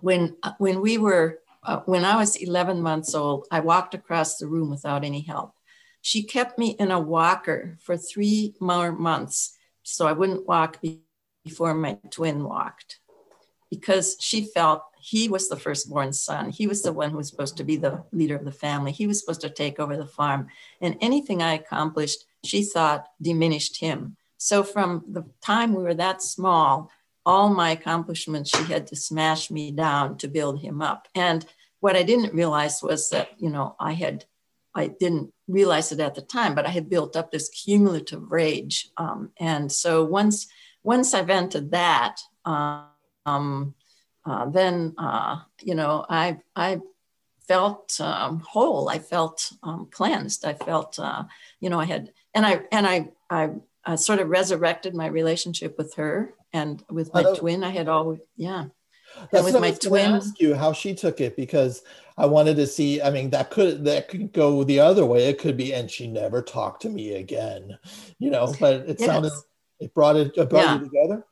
[0.00, 4.36] when, uh, when we were, uh, when I was 11 months old, I walked across
[4.36, 5.54] the room without any help.
[6.00, 10.80] She kept me in a walker for three more months so I wouldn't walk
[11.44, 13.00] before my twin walked
[13.70, 16.50] because she felt he was the firstborn son.
[16.50, 18.92] He was the one who was supposed to be the leader of the family.
[18.92, 20.48] He was supposed to take over the farm.
[20.80, 24.16] And anything I accomplished, she thought diminished him.
[24.38, 26.90] So from the time we were that small,
[27.26, 31.08] all my accomplishments, she had to smash me down to build him up.
[31.14, 31.44] And
[31.80, 34.24] what I didn't realize was that, you know, I had,
[34.74, 38.88] I didn't realize it at the time, but I had built up this cumulative rage.
[38.96, 40.46] Um, and so once
[40.84, 43.74] once I vented that, um,
[44.24, 46.80] uh, then uh, you know I I
[47.48, 48.88] felt um, whole.
[48.88, 50.44] I felt um, cleansed.
[50.44, 51.24] I felt uh,
[51.60, 53.50] you know I had and I and I I,
[53.84, 57.64] I sort of resurrected my relationship with her and with my twin.
[57.64, 58.66] I had always yeah.
[59.30, 60.12] That's and with my twin.
[60.12, 61.82] Ask you how she took it because
[62.18, 63.00] I wanted to see.
[63.00, 65.28] I mean, that could that could go the other way.
[65.28, 67.78] It could be, and she never talked to me again.
[68.18, 69.08] You know, but it yes.
[69.08, 69.32] sounded
[69.80, 70.78] it brought it, it brought yeah.
[70.78, 71.26] you together.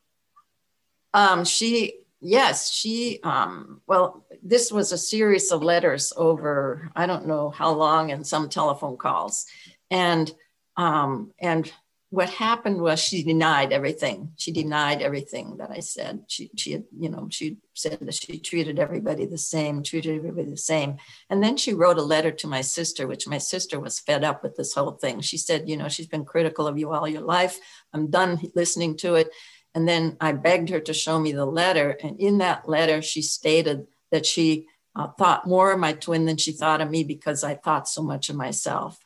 [1.13, 7.27] Um, she yes, she um, well, this was a series of letters over I don't
[7.27, 9.45] know how long and some telephone calls,
[9.91, 10.31] and
[10.77, 11.71] um, and
[12.13, 14.33] what happened was she denied everything.
[14.37, 16.25] She denied everything that I said.
[16.27, 20.51] She, she had, you know, she said that she treated everybody the same, treated everybody
[20.51, 20.97] the same.
[21.31, 24.43] And then she wrote a letter to my sister, which my sister was fed up
[24.43, 25.21] with this whole thing.
[25.21, 27.59] She said, you know, she's been critical of you all your life.
[27.93, 29.31] I'm done listening to it.
[29.73, 31.97] And then I begged her to show me the letter.
[32.03, 36.37] And in that letter, she stated that she uh, thought more of my twin than
[36.37, 39.02] she thought of me because I thought so much of myself.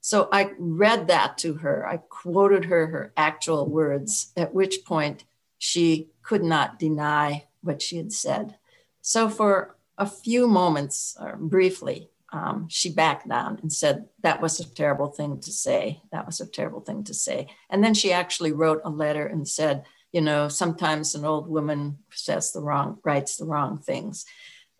[0.00, 1.86] So I read that to her.
[1.86, 5.24] I quoted her her actual words, at which point
[5.58, 8.56] she could not deny what she had said.
[9.02, 14.60] So for a few moments, or briefly, um, she backed down and said, That was
[14.60, 16.02] a terrible thing to say.
[16.12, 17.48] That was a terrible thing to say.
[17.70, 21.98] And then she actually wrote a letter and said, You know, sometimes an old woman
[22.12, 24.26] says the wrong, writes the wrong things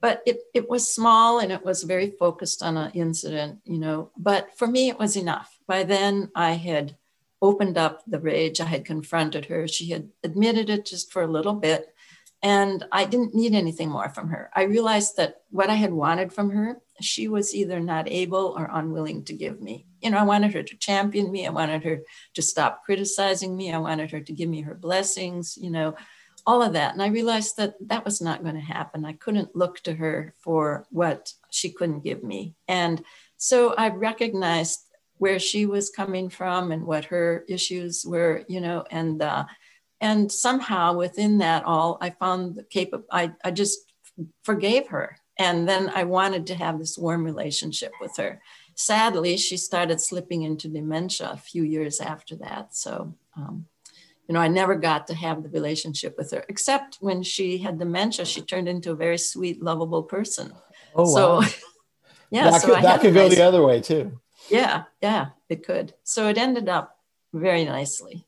[0.00, 4.10] but it, it was small and it was very focused on an incident, you know.
[4.16, 5.58] But for me, it was enough.
[5.66, 6.96] By then, I had
[7.40, 8.60] opened up the rage.
[8.60, 9.68] I had confronted her.
[9.68, 11.94] She had admitted it just for a little bit.
[12.42, 14.50] and I didn't need anything more from her.
[14.54, 18.70] I realized that what I had wanted from her, she was either not able or
[18.72, 19.86] unwilling to give me.
[20.00, 21.46] You know, I wanted her to champion me.
[21.46, 22.02] I wanted her
[22.34, 23.72] to stop criticizing me.
[23.72, 25.96] I wanted her to give me her blessings, you know,
[26.46, 26.92] all of that.
[26.92, 29.04] And I realized that that was not going to happen.
[29.04, 32.54] I couldn't look to her for what she couldn't give me.
[32.66, 33.02] And
[33.36, 34.80] so I recognized
[35.18, 39.44] where she was coming from and what her issues were, you know, and, uh,
[40.00, 43.92] and somehow within that all i found the capable I, I just
[44.42, 48.40] forgave her and then i wanted to have this warm relationship with her
[48.74, 53.66] sadly she started slipping into dementia a few years after that so um,
[54.28, 57.78] you know i never got to have the relationship with her except when she had
[57.78, 60.52] dementia she turned into a very sweet lovable person
[60.94, 61.40] oh wow.
[62.30, 65.64] yeah that so could, that could go nice, the other way too yeah yeah it
[65.66, 66.98] could so it ended up
[67.32, 68.24] very nicely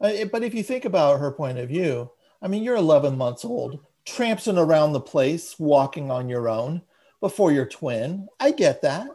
[0.00, 2.10] uh, but if you think about her point of view,
[2.42, 6.82] I mean, you're 11 months old, tramping around the place, walking on your own
[7.20, 8.28] before your twin.
[8.38, 9.08] I get that.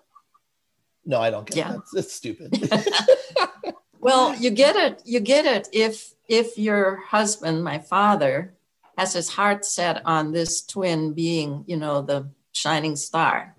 [1.05, 1.71] No, I don't get yeah.
[1.71, 1.79] that.
[1.79, 2.51] It's, it's stupid.
[4.01, 5.01] well, you get it.
[5.05, 8.55] You get it if if your husband, my father,
[8.97, 13.55] has his heart set on this twin being, you know, the shining star,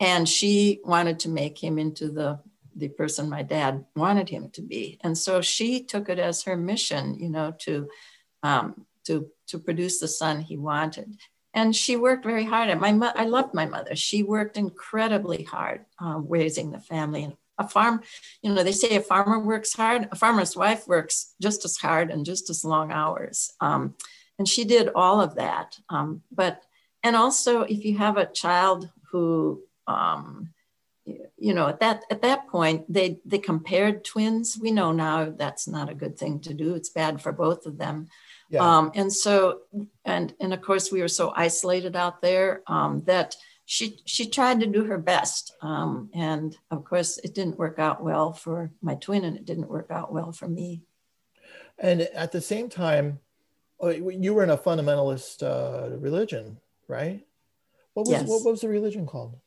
[0.00, 2.40] and she wanted to make him into the
[2.76, 4.98] the person my dad wanted him to be.
[5.02, 7.88] And so she took it as her mission, you know, to
[8.42, 11.16] um, to to produce the son he wanted.
[11.52, 12.68] And she worked very hard.
[12.68, 13.94] At my mo- I loved my mother.
[13.94, 17.22] She worked incredibly hard um, raising the family.
[17.22, 18.02] And a farm,
[18.42, 20.08] you know, they say a farmer works hard.
[20.10, 23.52] A farmer's wife works just as hard and just as long hours.
[23.60, 23.94] Um,
[24.38, 25.78] and she did all of that.
[25.88, 26.62] Um, but
[27.02, 30.54] and also, if you have a child who um,
[31.06, 35.68] you know at that at that point they they compared twins we know now that's
[35.68, 38.08] not a good thing to do it's bad for both of them
[38.48, 38.60] yeah.
[38.60, 39.60] um, and so
[40.04, 43.36] and and of course we were so isolated out there um, that
[43.66, 48.02] she she tried to do her best um, and of course it didn't work out
[48.02, 50.82] well for my twin and it didn't work out well for me
[51.78, 53.18] and at the same time
[53.80, 57.24] oh, you were in a fundamentalist uh, religion right
[57.94, 58.28] what was yes.
[58.28, 59.38] what was the religion called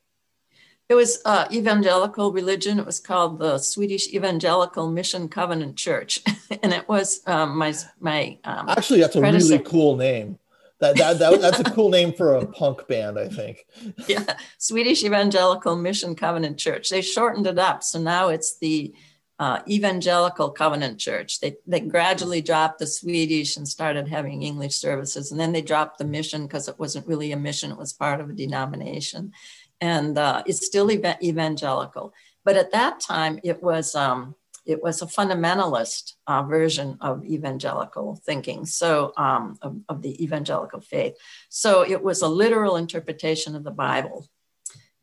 [0.88, 2.78] it was uh, evangelical religion.
[2.78, 6.22] It was called the Swedish Evangelical Mission Covenant Church,
[6.62, 8.38] and it was um, my my.
[8.44, 10.38] Um, Actually, that's a really cool name.
[10.80, 13.66] That, that, that that's a cool name for a punk band, I think.
[14.06, 16.88] Yeah, Swedish Evangelical Mission Covenant Church.
[16.88, 18.94] They shortened it up, so now it's the
[19.40, 21.40] uh, Evangelical Covenant Church.
[21.40, 25.98] They they gradually dropped the Swedish and started having English services, and then they dropped
[25.98, 29.32] the mission because it wasn't really a mission; it was part of a denomination
[29.80, 32.12] and uh, it's still ev- evangelical.
[32.44, 34.34] But at that time, it was um,
[34.68, 40.80] it was a fundamentalist uh, version of evangelical thinking, so um, of, of, the evangelical
[40.80, 41.16] faith.
[41.48, 44.28] So it was a literal interpretation of the Bible,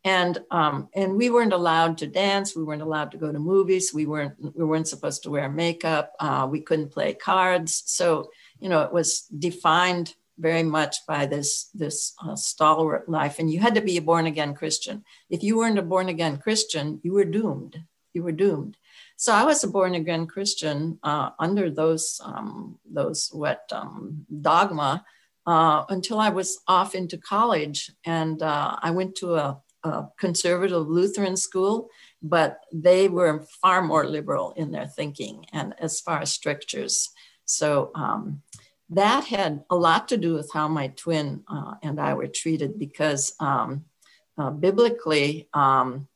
[0.04, 3.92] and um, and we weren't allowed to dance, we weren't allowed to go to movies,
[3.92, 7.82] we weren't we weren't supposed to wear makeup, uh, we couldn't play cards.
[7.86, 13.40] So you know, it was defined very much by this this uh, stalwart life.
[13.40, 15.04] And you had to be a born again christian.
[15.28, 17.82] If you weren't a born again christian you were doomed.
[18.12, 18.76] You were doomed
[19.16, 25.04] so i was a born again christian uh, under those um, those what um, dogma
[25.46, 27.92] uh, until i was off into college.
[28.04, 31.90] And uh, i went to a, a conservative lutheran school
[32.22, 37.10] but they were far more liberal in their thinking and as far as strictures.
[37.44, 38.42] So um,
[38.90, 42.78] that had a lot to do with how my twin uh, and I were treated
[42.78, 43.84] because um,
[44.38, 46.08] uh, biblically, um,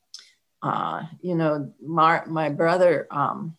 [0.61, 3.57] uh, you know, Mar- my brother, um,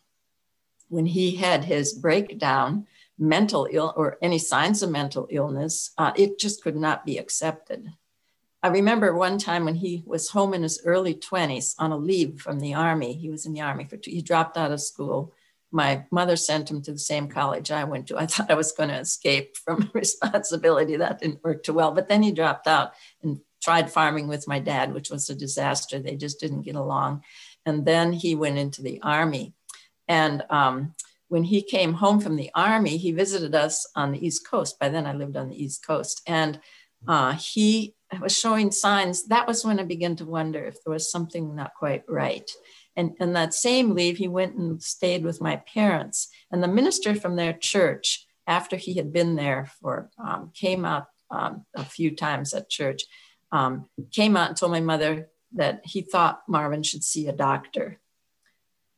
[0.89, 2.87] when he had his breakdown,
[3.17, 7.91] mental ill or any signs of mental illness, uh, it just could not be accepted.
[8.61, 12.39] I remember one time when he was home in his early 20s on a leave
[12.39, 13.13] from the army.
[13.13, 15.33] He was in the army for two, he dropped out of school
[15.73, 18.17] my mother sent him to the same college I went to.
[18.17, 20.95] I thought I was going to escape from responsibility.
[20.95, 21.91] That didn't work too well.
[21.91, 25.99] But then he dropped out and tried farming with my dad, which was a disaster.
[25.99, 27.23] They just didn't get along.
[27.65, 29.53] And then he went into the army.
[30.07, 30.95] And um,
[31.29, 34.79] when he came home from the army, he visited us on the East Coast.
[34.79, 36.21] By then, I lived on the East Coast.
[36.27, 36.59] And
[37.07, 39.27] uh, he was showing signs.
[39.27, 42.49] That was when I began to wonder if there was something not quite right.
[42.95, 46.27] And in that same leave, he went and stayed with my parents.
[46.51, 51.07] And the minister from their church, after he had been there for, um, came out
[51.31, 53.03] um, a few times at church,
[53.53, 57.99] um, came out and told my mother that he thought Marvin should see a doctor.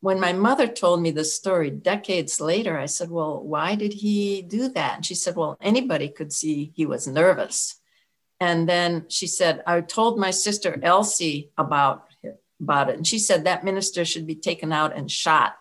[0.00, 4.42] when my mother told me this story decades later, I said, Well, why did he
[4.42, 4.96] do that?
[4.96, 7.80] And she said, Well, anybody could see he was nervous.
[8.40, 12.96] And then she said, I told my sister Elsie about it, about it.
[12.96, 15.56] And she said that minister should be taken out and shot.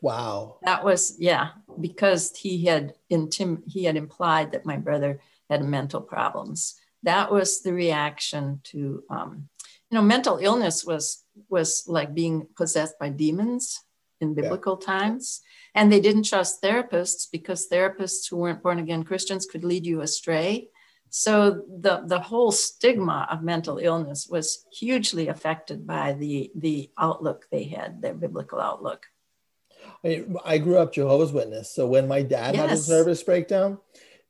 [0.00, 0.58] Wow.
[0.62, 5.20] That was, yeah, because he had intim- he had implied that my brother
[5.50, 6.80] had mental problems.
[7.06, 9.48] That was the reaction to um,
[9.90, 13.80] you know, mental illness was was like being possessed by demons
[14.20, 14.86] in biblical yeah.
[14.86, 15.42] times.
[15.74, 20.00] And they didn't trust therapists because therapists who weren't born again Christians could lead you
[20.00, 20.68] astray.
[21.10, 27.46] So the, the whole stigma of mental illness was hugely affected by the, the outlook
[27.50, 29.06] they had, their biblical outlook.
[30.04, 31.72] I, I grew up Jehovah's Witness.
[31.72, 32.62] So when my dad yes.
[32.62, 33.78] had his nervous breakdown,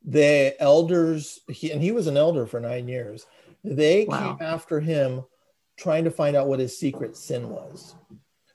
[0.06, 3.26] the elders, he, and he was an elder for nine years,
[3.64, 4.36] they wow.
[4.36, 5.24] came after him
[5.76, 7.96] trying to find out what his secret sin was.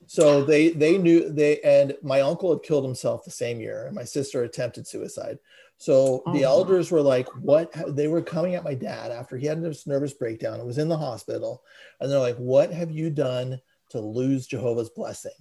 [0.07, 3.95] So they they knew they and my uncle had killed himself the same year, and
[3.95, 5.39] my sister attempted suicide.
[5.77, 6.49] So the oh.
[6.49, 10.13] elders were like, "What?" They were coming at my dad after he had this nervous
[10.13, 11.63] breakdown and was in the hospital,
[11.99, 15.31] and they're like, "What have you done to lose Jehovah's blessing?"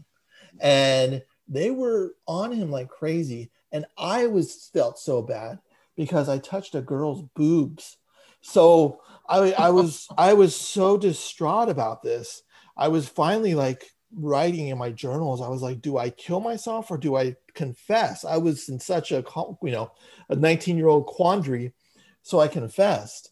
[0.60, 5.58] And they were on him like crazy, and I was felt so bad
[5.96, 7.96] because I touched a girl's boobs.
[8.42, 12.42] So I, I was I was so distraught about this.
[12.76, 13.84] I was finally like
[14.14, 15.40] writing in my journals.
[15.40, 18.24] I was like, do I kill myself or do I confess?
[18.24, 19.24] I was in such a
[19.62, 19.92] you know
[20.28, 21.72] a 19 year old quandary,
[22.22, 23.30] so I confessed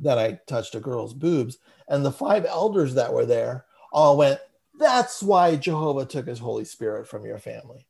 [0.00, 4.40] that I touched a girl's boobs, and the five elders that were there all went.
[4.80, 7.86] That's why Jehovah took his Holy Spirit from your family.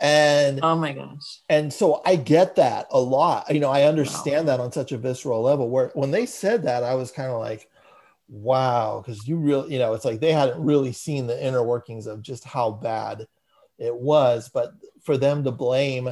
[0.00, 1.40] And oh my gosh.
[1.50, 3.52] And so I get that a lot.
[3.52, 4.56] You know, I understand wow.
[4.56, 7.40] that on such a visceral level where when they said that, I was kind of
[7.40, 7.68] like,
[8.30, 12.06] wow, because you really, you know, it's like they hadn't really seen the inner workings
[12.06, 13.28] of just how bad
[13.78, 14.48] it was.
[14.48, 14.72] But
[15.02, 16.08] for them to blame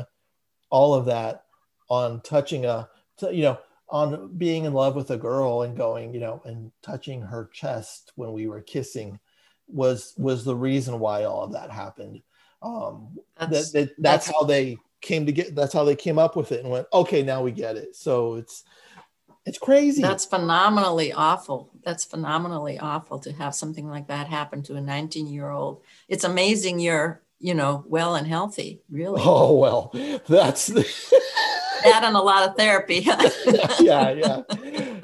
[0.68, 1.44] all of that
[1.88, 2.86] on touching a,
[3.22, 3.58] you know,
[3.88, 8.12] on being in love with a girl and going, you know, and touching her chest
[8.16, 9.18] when we were kissing
[9.68, 12.22] was was the reason why all of that happened.
[12.62, 16.18] Um that's, that, that, that's, that's how they came to get that's how they came
[16.18, 17.94] up with it and went okay now we get it.
[17.94, 18.64] So it's
[19.46, 20.02] it's crazy.
[20.02, 21.70] That's phenomenally awful.
[21.82, 26.24] That's phenomenally awful to have something like that happen to a 19 year old it's
[26.24, 29.22] amazing you're you know well and healthy really.
[29.24, 29.90] Oh well
[30.26, 30.82] that's the
[31.84, 33.00] that and a lot of therapy.
[33.80, 34.42] Yeah yeah.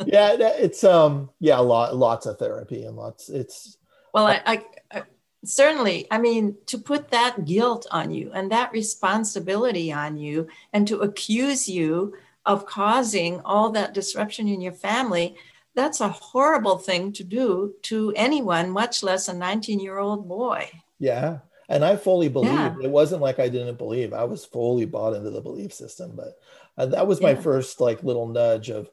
[0.05, 3.79] Yeah it's um yeah a lot lots of therapy and lots it's
[4.15, 5.03] well I, I, I
[5.45, 6.07] certainly.
[6.11, 11.01] I mean to put that guilt on you and that responsibility on you and to
[11.01, 12.15] accuse you
[12.47, 15.37] of causing all that disruption in your family
[15.75, 20.71] that's a horrible thing to do to anyone much less a 19 year old boy.
[20.99, 21.41] Yeah.
[21.69, 22.75] And i fully believe yeah.
[22.83, 24.13] it wasn't like i didn't believe.
[24.13, 26.39] I was fully bought into the belief system but
[26.79, 27.41] uh, that was my yeah.
[27.41, 28.89] first like little nudge of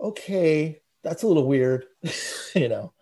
[0.00, 1.86] okay that's a little weird
[2.54, 2.92] you know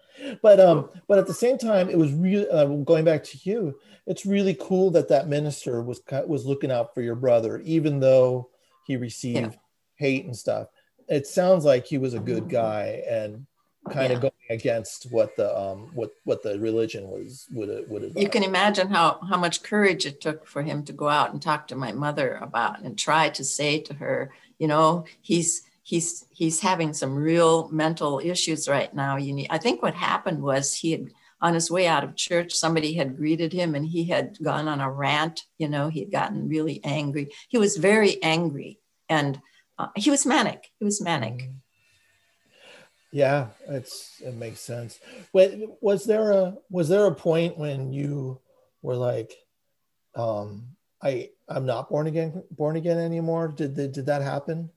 [0.42, 3.78] but um but at the same time it was really uh, going back to you
[4.06, 8.48] it's really cool that that minister was was looking out for your brother even though
[8.86, 9.58] he received yeah.
[9.96, 10.68] hate and stuff
[11.08, 13.46] it sounds like he was a good guy and
[13.88, 14.16] kind yeah.
[14.16, 18.28] of going against what the um what what the religion was would would have you
[18.28, 21.66] can imagine how how much courage it took for him to go out and talk
[21.66, 26.60] to my mother about and try to say to her you know he's he's he's
[26.60, 29.16] having some real mental issues right now.
[29.16, 31.10] You need, I think what happened was he had
[31.40, 34.80] on his way out of church, somebody had greeted him and he had gone on
[34.80, 35.42] a rant.
[35.58, 37.30] You know, he had gotten really angry.
[37.48, 38.78] He was very angry
[39.08, 39.40] and
[39.78, 40.70] uh, he was manic.
[40.78, 41.38] He was manic.
[41.38, 41.52] Mm-hmm.
[43.12, 45.00] Yeah, it's it makes sense.
[45.32, 48.38] Wait, was there a was there a point when you
[48.82, 49.34] were like,
[50.14, 53.48] um, I I'm not born again born again anymore?
[53.48, 54.70] Did did, did that happen?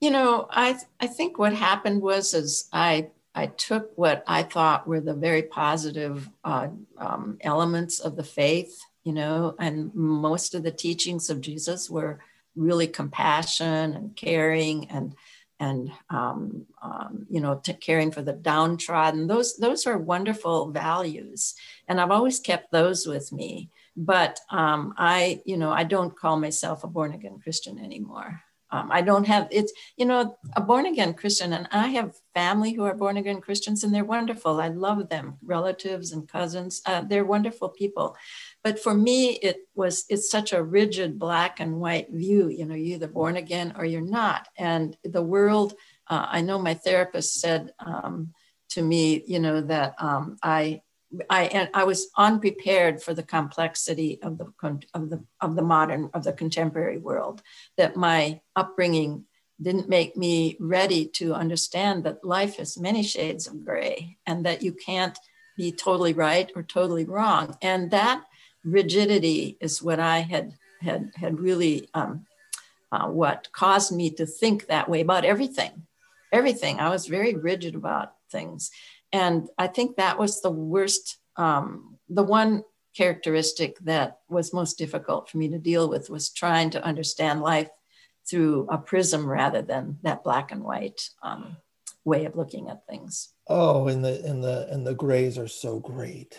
[0.00, 4.86] You know, I I think what happened was as I I took what I thought
[4.86, 6.68] were the very positive uh,
[6.98, 12.20] um, elements of the faith, you know, and most of the teachings of Jesus were
[12.56, 15.14] really compassion and caring and
[15.58, 19.26] and um, um, you know caring for the downtrodden.
[19.26, 21.54] Those those are wonderful values,
[21.88, 23.70] and I've always kept those with me.
[23.96, 28.42] But um, I, you know, I don't call myself a born again Christian anymore.
[28.70, 32.72] Um, I don't have it's you know a born again Christian, and I have family
[32.72, 34.60] who are born again Christians, and they're wonderful.
[34.60, 36.82] I love them, relatives and cousins.
[36.84, 38.16] Uh, they're wonderful people.
[38.64, 42.48] But for me, it was it's such a rigid black and white view.
[42.48, 44.48] You know, you're either born again or you're not.
[44.56, 45.74] And the world.
[46.08, 48.32] Uh, I know my therapist said um,
[48.68, 50.82] to me, you know, that um, I
[51.30, 54.52] I and I was unprepared for the complexity of the
[54.94, 57.42] of the of the modern of the contemporary world.
[57.76, 59.24] That my upbringing
[59.60, 64.62] didn't make me ready to understand that life has many shades of gray, and that
[64.62, 65.18] you can't
[65.56, 67.56] be totally right or totally wrong.
[67.62, 68.24] And that
[68.64, 72.26] rigidity is what I had had had really um,
[72.92, 75.86] uh, what caused me to think that way about everything.
[76.32, 76.80] Everything.
[76.80, 78.70] I was very rigid about things.
[79.16, 82.64] And I think that was the worst, um, the one
[82.94, 87.70] characteristic that was most difficult for me to deal with was trying to understand life
[88.28, 91.56] through a prism rather than that black and white um,
[92.04, 93.32] way of looking at things.
[93.48, 96.38] Oh, and the and the and the grays are so great.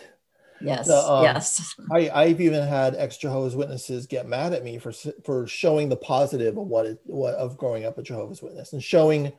[0.60, 0.86] Yes.
[0.86, 1.74] The, um, yes.
[1.90, 4.92] I, I've even had ex Jehovah's Witnesses get mad at me for
[5.24, 8.82] for showing the positive of what it what of growing up a Jehovah's Witness and
[8.82, 9.32] showing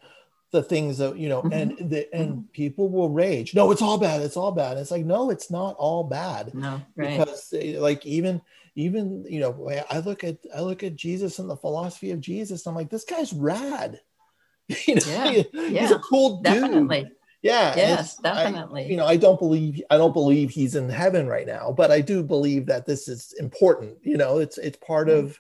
[0.52, 1.54] the things that you know, mm-hmm.
[1.54, 2.42] and the and mm-hmm.
[2.52, 3.54] people will rage.
[3.54, 4.22] No, it's all bad.
[4.22, 4.78] It's all bad.
[4.78, 6.54] It's like no, it's not all bad.
[6.54, 7.18] No, right.
[7.18, 8.42] Because eh, like even
[8.76, 12.66] even you know, I look at I look at Jesus and the philosophy of Jesus.
[12.66, 14.00] I'm like, this guy's rad.
[14.88, 16.54] you know, yeah, he's yeah, a cool dude.
[16.54, 20.90] Definitely yeah yes definitely I, you know i don't believe i don't believe he's in
[20.90, 24.78] heaven right now but i do believe that this is important you know it's it's
[24.78, 25.28] part mm-hmm.
[25.28, 25.40] of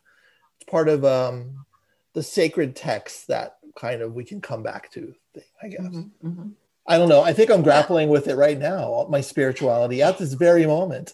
[0.55, 1.65] it's part of um
[2.13, 6.27] the sacred text that kind of we can come back to thing i guess mm-hmm,
[6.27, 6.49] mm-hmm.
[6.87, 10.33] i don't know i think i'm grappling with it right now my spirituality at this
[10.33, 11.13] very moment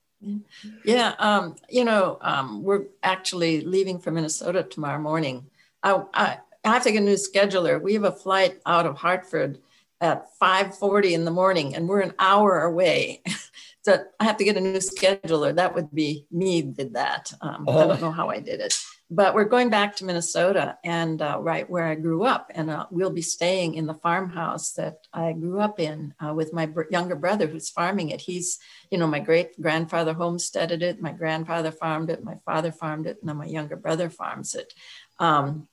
[0.84, 5.44] yeah um you know um we're actually leaving for minnesota tomorrow morning
[5.82, 8.96] i i, I have to get a new scheduler we have a flight out of
[8.96, 9.58] hartford
[10.02, 13.22] at 5:40 in the morning, and we're an hour away.
[13.82, 15.54] so I have to get a new scheduler.
[15.54, 17.32] That would be me did that.
[17.40, 18.78] Um, I don't know how I did it,
[19.14, 22.86] but we're going back to Minnesota and uh, right where I grew up, and uh,
[22.90, 26.90] we'll be staying in the farmhouse that I grew up in uh, with my br-
[26.90, 28.22] younger brother who's farming it.
[28.22, 28.58] He's,
[28.90, 33.18] you know, my great grandfather homesteaded it, my grandfather farmed it, my father farmed it,
[33.20, 34.72] and then my younger brother farms it.
[35.18, 35.68] Um,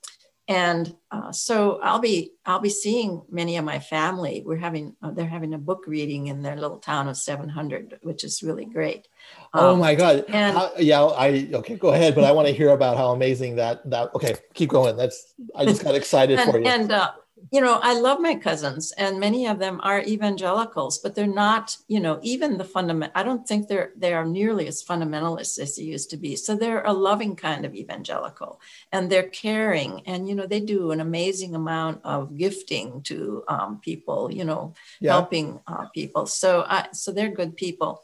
[0.49, 4.41] and uh, so I'll be I'll be seeing many of my family.
[4.43, 8.23] We're having uh, they're having a book reading in their little town of 700, which
[8.23, 9.07] is really great.
[9.53, 10.25] Oh um, oh my God!
[10.27, 12.15] And how, yeah, I okay, go ahead.
[12.15, 14.13] But I want to hear about how amazing that that.
[14.15, 14.97] Okay, keep going.
[14.97, 16.65] That's I just got excited and, for you.
[16.65, 17.11] And uh,
[17.51, 21.75] you know, I love my cousins, and many of them are evangelicals, but they're not,
[21.87, 23.11] you know, even the fundament.
[23.15, 26.35] I don't think they're they are nearly as fundamentalist as they used to be.
[26.35, 28.61] So they're a loving kind of evangelical,
[28.91, 33.79] and they're caring, and you know, they do an amazing amount of gifting to um,
[33.79, 35.11] people, you know, yeah.
[35.11, 36.25] helping uh, people.
[36.25, 38.03] So, I, so they're good people.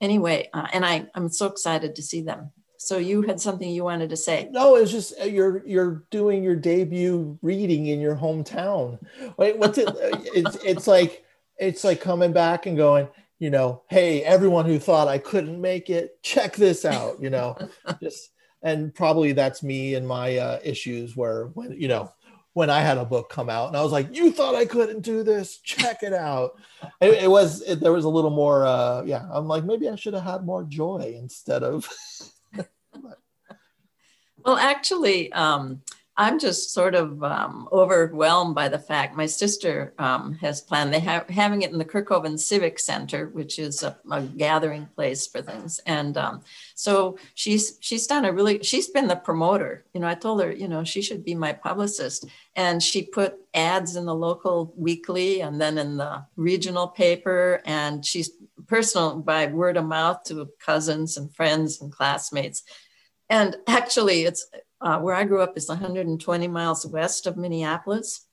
[0.00, 2.52] Anyway, uh, and I I'm so excited to see them.
[2.86, 4.48] So you had something you wanted to say?
[4.52, 9.00] No, it's just uh, you're you're doing your debut reading in your hometown.
[9.36, 9.88] Wait, what's it?
[9.88, 11.24] Uh, it's it's like
[11.58, 13.08] it's like coming back and going.
[13.40, 17.20] You know, hey, everyone who thought I couldn't make it, check this out.
[17.20, 17.58] You know,
[18.00, 18.30] just
[18.62, 22.12] and probably that's me and my uh, issues where when you know
[22.52, 25.00] when I had a book come out and I was like, you thought I couldn't
[25.00, 25.58] do this?
[25.58, 26.52] Check it out.
[27.02, 29.96] It, it was, it, there was a little more, uh, yeah, I'm like, maybe I
[29.96, 31.86] should have had more joy instead of
[34.44, 35.82] well, actually, um,
[36.18, 40.94] I'm just sort of um, overwhelmed by the fact my sister um, has planned.
[40.94, 45.26] They have having it in the Kerkhoven Civic Center, which is a, a gathering place
[45.26, 45.78] for things.
[45.84, 46.40] And um,
[46.74, 48.62] so she's she's done a really.
[48.62, 49.84] She's been the promoter.
[49.92, 52.24] You know, I told her, you know, she should be my publicist,
[52.54, 58.04] and she put ads in the local weekly and then in the regional paper, and
[58.04, 58.30] she's
[58.66, 62.62] personal by word of mouth to cousins and friends and classmates.
[63.28, 64.46] And actually, it's
[64.80, 68.26] uh, where I grew up is 120 miles west of Minneapolis.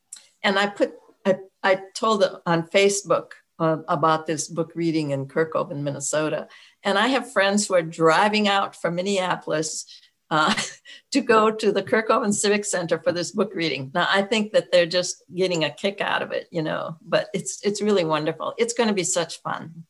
[0.44, 0.94] And I put,
[1.26, 6.48] I, I told on Facebook uh, about this book reading in Kerkhoven, Minnesota.
[6.84, 9.86] And I have friends who are driving out from Minneapolis
[10.30, 10.54] uh,
[11.12, 13.92] to go to the Kerkhoven Civic Center for this book reading.
[13.94, 17.28] Now, I think that they're just getting a kick out of it, you know, but
[17.34, 18.54] it's it's really wonderful.
[18.58, 19.86] It's going to be such fun.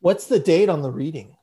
[0.00, 1.36] What's the date on the reading?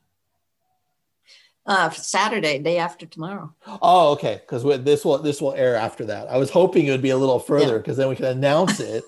[1.68, 3.52] Uh, Saturday, day after tomorrow.
[3.82, 4.40] Oh, okay.
[4.42, 6.28] Because this will this will air after that.
[6.28, 8.04] I was hoping it would be a little further because yeah.
[8.04, 9.04] then we can announce it,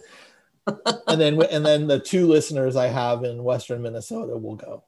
[1.08, 4.84] and then and then the two listeners I have in Western Minnesota will go.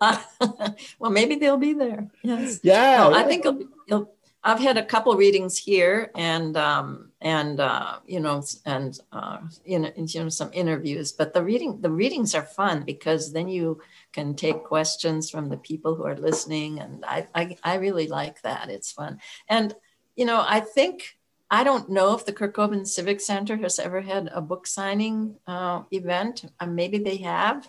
[0.00, 0.20] uh,
[0.98, 2.08] well, maybe they'll be there.
[2.22, 2.58] Yes.
[2.64, 3.08] Yeah.
[3.08, 7.98] No, I think it'll, it'll, I've had a couple readings here, and um, and uh,
[8.06, 11.12] you know, and uh, you know, you know, some interviews.
[11.12, 13.80] But the reading, the readings are fun because then you
[14.12, 16.78] can take questions from the people who are listening.
[16.78, 18.70] And I, I, I really like that.
[18.70, 19.18] It's fun.
[19.48, 19.74] And,
[20.14, 21.18] you know, I think,
[21.50, 25.82] I don't know if the Kerkhoven Civic Center has ever had a book signing uh,
[25.90, 26.44] event.
[26.60, 27.66] Uh, maybe they have.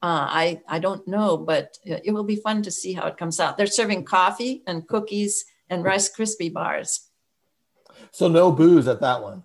[0.00, 3.40] Uh, I I don't know, but it will be fun to see how it comes
[3.40, 3.58] out.
[3.58, 7.07] They're serving coffee and cookies and Rice Krispie bars.
[8.10, 9.44] So no booze at that one.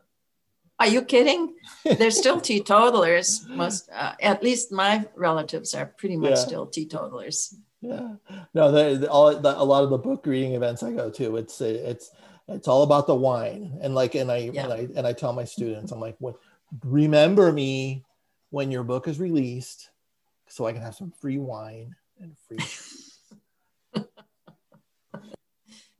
[0.79, 1.53] Are you kidding?
[1.85, 3.45] They're still teetotalers.
[3.47, 6.35] Most, uh, at least my relatives are pretty much yeah.
[6.35, 7.55] still teetotalers.
[7.81, 8.15] Yeah,
[8.53, 11.59] no, they, all the, a lot of the book reading events I go to, it's
[11.59, 12.11] it's
[12.47, 14.63] it's all about the wine, and like, and I yeah.
[14.63, 16.35] and I and I tell my students, I'm like, what,
[16.85, 18.05] remember me
[18.51, 19.89] when your book is released,
[20.47, 22.57] so I can have some free wine and free.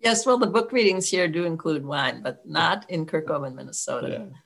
[0.04, 4.10] Yes, well, the book readings here do include wine, but not in Kerkhoven, Minnesota.
[4.10, 4.38] Yeah.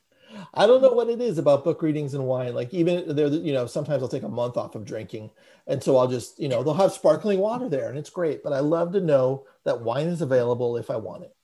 [0.54, 2.54] I don't know what it is about book readings and wine.
[2.54, 5.30] Like even there, you know, sometimes I'll take a month off of drinking,
[5.66, 8.42] and so I'll just, you know, they'll have sparkling water there, and it's great.
[8.42, 11.34] But I love to know that wine is available if I want it.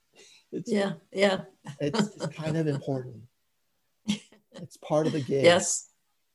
[0.51, 1.41] It's, yeah, yeah.
[1.79, 3.23] it's, it's kind of important.
[4.57, 5.43] It's part of the game.
[5.43, 5.89] Yes,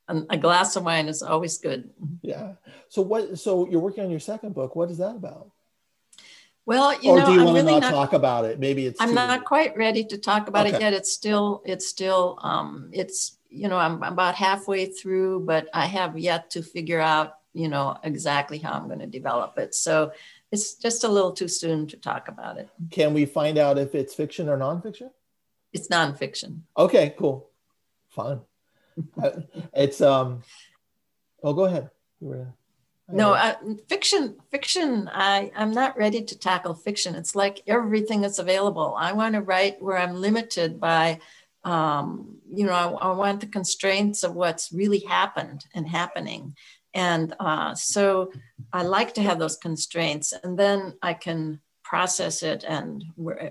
[0.07, 1.89] and a glass of wine is always good.
[2.21, 2.53] Yeah.
[2.89, 3.39] So what?
[3.39, 4.75] So you're working on your second book.
[4.75, 5.49] What is that about?
[6.65, 8.59] Well, you or know, do you I'm want really to not, talk about it?
[8.59, 9.01] Maybe it's.
[9.01, 10.75] I'm not quite ready to talk about okay.
[10.75, 10.93] it yet.
[10.93, 16.17] It's still, it's still, um, it's you know, I'm about halfway through, but I have
[16.17, 19.75] yet to figure out, you know, exactly how I'm going to develop it.
[19.75, 20.13] So
[20.51, 22.69] it's just a little too soon to talk about it.
[22.91, 25.09] Can we find out if it's fiction or nonfiction?
[25.73, 26.61] It's nonfiction.
[26.77, 27.49] Okay, cool,
[28.09, 28.41] fun.
[29.23, 29.31] Uh,
[29.73, 30.43] it's um.
[31.41, 31.89] Oh, go ahead
[33.11, 33.55] no uh,
[33.87, 37.15] fiction fiction i i'm not ready to tackle fiction.
[37.15, 38.95] It's like everything that's available.
[38.97, 41.19] I want to write where i'm limited by
[41.63, 46.55] um, you know I, I, want the constraints of what's really happened and happening.
[46.93, 48.31] And uh, so
[48.73, 53.03] i like to have those constraints and then i can process it and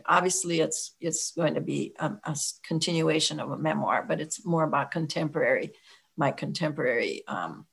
[0.06, 4.64] obviously it's it's going to be a, a, continuation of a memoir but it's more
[4.64, 5.72] about contemporary
[6.16, 7.66] my contemporary um,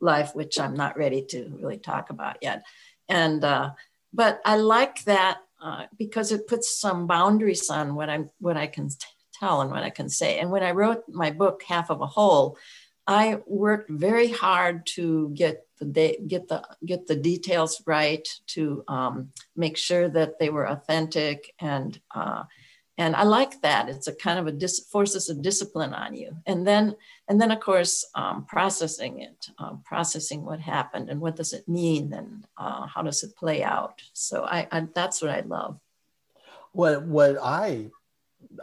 [0.00, 2.64] life, which I'm not ready to really talk about yet.
[3.08, 3.70] And uh,
[4.12, 8.66] but I like that uh, because it puts some boundaries on what I'm what I
[8.66, 8.88] can
[9.38, 10.38] tell and what I can say.
[10.38, 12.56] And when I wrote my book, Half of a Whole,
[13.06, 19.30] I worked very hard to get the get the get the details right to um,
[19.56, 22.44] make sure that they were authentic and uh,
[22.96, 23.88] and I like that.
[23.88, 26.94] It's a kind of a dis- forces a discipline on you, and then
[27.28, 31.68] and then of course um, processing it, um, processing what happened and what does it
[31.68, 34.00] mean and uh, how does it play out.
[34.12, 35.78] So I, I that's what I love.
[36.72, 37.90] What what I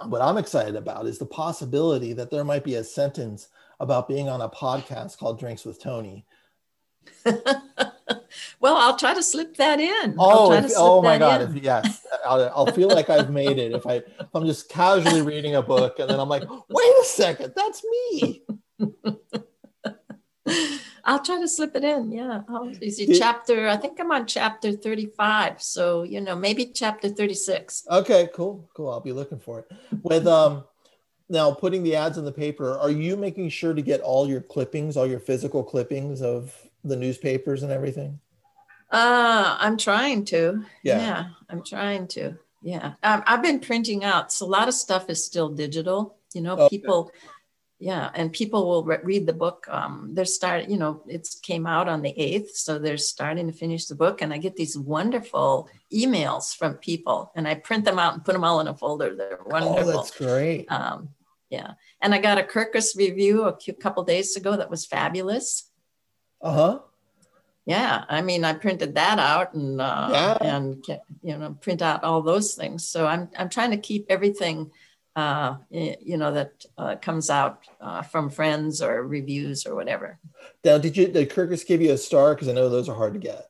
[0.05, 4.29] what I'm excited about is the possibility that there might be a sentence about being
[4.29, 6.25] on a podcast called Drinks with Tony.
[8.59, 10.15] well, I'll try to slip that in.
[10.17, 11.41] Oh, if, oh my God!
[11.41, 15.21] If, yes, I'll, I'll, feel like I've made it if I if I'm just casually
[15.21, 18.43] reading a book and then I'm like, wait a second, that's me.
[21.03, 22.11] I'll try to slip it in.
[22.11, 22.41] Yeah.
[22.47, 23.67] Oh, is it chapter?
[23.67, 25.61] I think I'm on chapter 35.
[25.61, 27.85] So, you know, maybe chapter 36.
[27.89, 28.69] Okay, cool.
[28.75, 28.89] Cool.
[28.89, 29.71] I'll be looking for it.
[30.03, 30.63] With um
[31.29, 34.41] now putting the ads in the paper, are you making sure to get all your
[34.41, 36.53] clippings, all your physical clippings of
[36.83, 38.19] the newspapers and everything?
[38.91, 40.65] Uh, I'm trying to.
[40.83, 40.97] Yeah.
[40.99, 42.37] yeah I'm trying to.
[42.61, 42.93] Yeah.
[43.03, 44.31] Um, I've been printing out.
[44.31, 46.17] So a lot of stuff is still digital.
[46.33, 46.69] You know, okay.
[46.69, 47.11] people,
[47.79, 49.65] yeah, and people will re- read the book.
[49.69, 52.51] Um, they're starting, you know, it came out on the 8th.
[52.51, 54.21] So they're starting to finish the book.
[54.21, 58.33] And I get these wonderful emails from people and I print them out and put
[58.33, 59.15] them all in a folder.
[59.15, 59.89] They're wonderful.
[59.89, 60.71] Oh, that's great.
[60.71, 61.09] Um,
[61.49, 61.71] yeah.
[62.01, 65.70] And I got a Kirkus review a couple days ago that was fabulous.
[66.41, 66.79] Uh huh.
[67.65, 70.37] Yeah, I mean, I printed that out and uh, yeah.
[70.41, 70.83] and
[71.21, 72.87] you know print out all those things.
[72.87, 74.71] So I'm I'm trying to keep everything,
[75.15, 80.19] uh, you know, that uh, comes out uh, from friends or reviews or whatever.
[80.65, 82.33] Now, did you did Kirkus give you a star?
[82.33, 83.47] Because I know those are hard to get.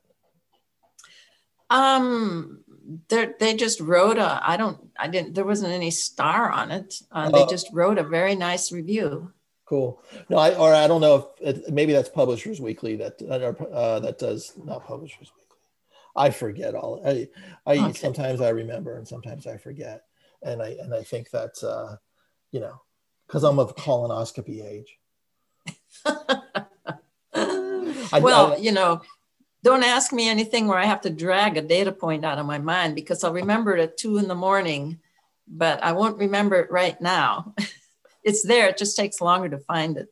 [1.69, 2.65] Um,
[3.07, 4.41] they they just wrote a.
[4.43, 4.89] I don't.
[4.99, 5.35] I didn't.
[5.35, 6.95] There wasn't any star on it.
[7.11, 7.49] Uh, they oh.
[7.49, 9.31] just wrote a very nice review.
[9.72, 10.03] Cool.
[10.28, 14.19] No, I or I don't know if it, maybe that's Publishers Weekly that uh, that
[14.19, 15.59] does not Publishers Weekly.
[16.13, 17.01] I forget all.
[17.07, 17.30] I,
[17.65, 17.93] I okay.
[17.93, 20.03] sometimes I remember and sometimes I forget,
[20.43, 21.95] and I and I think that's uh,
[22.51, 22.82] you know
[23.26, 24.99] because I'm of colonoscopy age.
[27.34, 29.01] I, well, I, you know,
[29.63, 32.57] don't ask me anything where I have to drag a data point out of my
[32.57, 34.99] mind because I'll remember it at two in the morning,
[35.47, 37.55] but I won't remember it right now.
[38.24, 38.69] it's there.
[38.69, 40.07] It just takes longer to find it.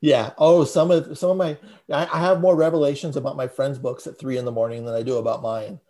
[0.00, 0.30] Yeah.
[0.38, 1.58] Oh, some of some of my
[1.92, 4.94] I, I have more revelations about my friends' books at three in the morning than
[4.94, 5.80] I do about mine.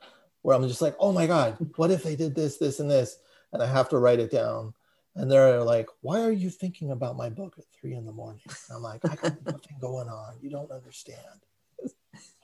[0.42, 3.18] Where I'm just like, oh my God, what if they did this, this, and this?
[3.52, 4.74] And I have to write it down.
[5.16, 8.42] And they're like, why are you thinking about my book at three in the morning?
[8.46, 10.34] And I'm like, I got nothing going on.
[10.40, 11.18] You don't understand.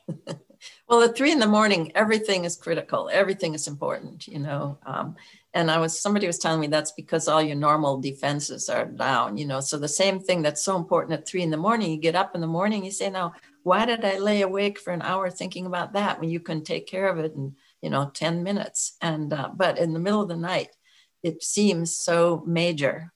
[0.89, 3.11] well, at three in the morning, everything is critical.
[3.13, 4.79] Everything is important, you know.
[4.87, 5.17] Um,
[5.55, 9.37] and I was somebody was telling me that's because all your normal defenses are down,
[9.37, 9.61] you know.
[9.61, 12.35] So the same thing that's so important at three in the morning, you get up
[12.35, 15.67] in the morning, you say, now, why did I lay awake for an hour thinking
[15.67, 18.97] about that when you can take care of it in, you know, 10 minutes?
[19.03, 20.71] And uh, but in the middle of the night,
[21.23, 23.13] it seems so major.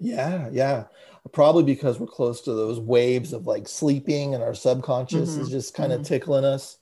[0.00, 0.84] Yeah, yeah.
[1.30, 5.42] Probably because we're close to those waves of like sleeping and our subconscious mm-hmm.
[5.42, 6.08] is just kind of mm-hmm.
[6.08, 6.78] tickling us.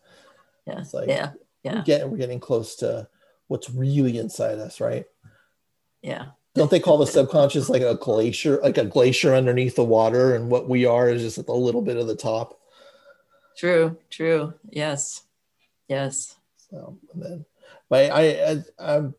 [0.67, 0.81] Yeah.
[0.81, 1.33] It's like, yeah.
[1.63, 1.75] Yeah.
[1.75, 3.07] We're getting, we're getting close to
[3.51, 5.07] what's really inside us, right?
[6.03, 6.27] Yeah.
[6.55, 10.49] Don't they call the subconscious like a glacier, like a glacier underneath the water, and
[10.51, 12.61] what we are is just a little bit of the top?
[13.57, 14.55] True, true.
[14.71, 15.25] Yes,
[15.89, 16.37] yes.
[16.71, 17.45] So, and then,
[17.89, 19.15] but I, I, I'm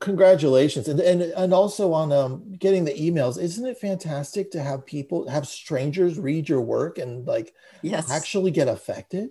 [0.00, 4.86] congratulations and, and and also on um getting the emails isn't it fantastic to have
[4.86, 9.28] people have strangers read your work and like yes actually get affected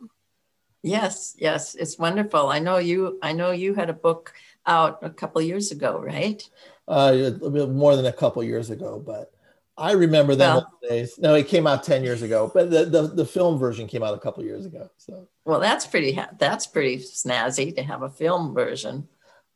[0.85, 4.33] yes yes it's wonderful i know you i know you had a book
[4.65, 6.49] out a couple years ago right
[6.87, 7.31] uh
[7.69, 9.31] more than a couple years ago but
[9.77, 11.19] I remember them well, days.
[11.19, 14.13] No, it came out 10 years ago, but the, the, the film version came out
[14.13, 14.89] a couple years ago.
[14.97, 19.07] So, well, that's pretty, that's pretty snazzy to have a film version.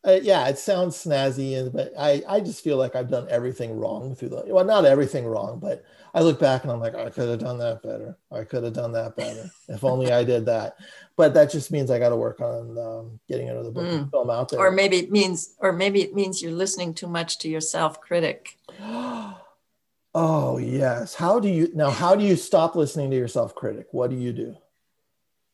[0.08, 3.78] Uh, yeah, it sounds snazzy, and but I, I just feel like I've done everything
[3.78, 5.84] wrong through the well, not everything wrong, but
[6.14, 8.18] I look back and I'm like, I could have done that better.
[8.32, 9.50] I could have done that better.
[9.68, 10.78] if only I did that.
[11.18, 14.10] But that just means I got to work on um, getting another book mm.
[14.10, 14.60] film out there.
[14.60, 18.02] Or maybe it means, or maybe it means you're listening too much to your self
[18.02, 18.58] critic.
[20.16, 21.14] Oh, yes.
[21.14, 21.92] How do you now?
[21.92, 23.86] How do you stop listening to your self critic?
[23.92, 24.56] What do you do?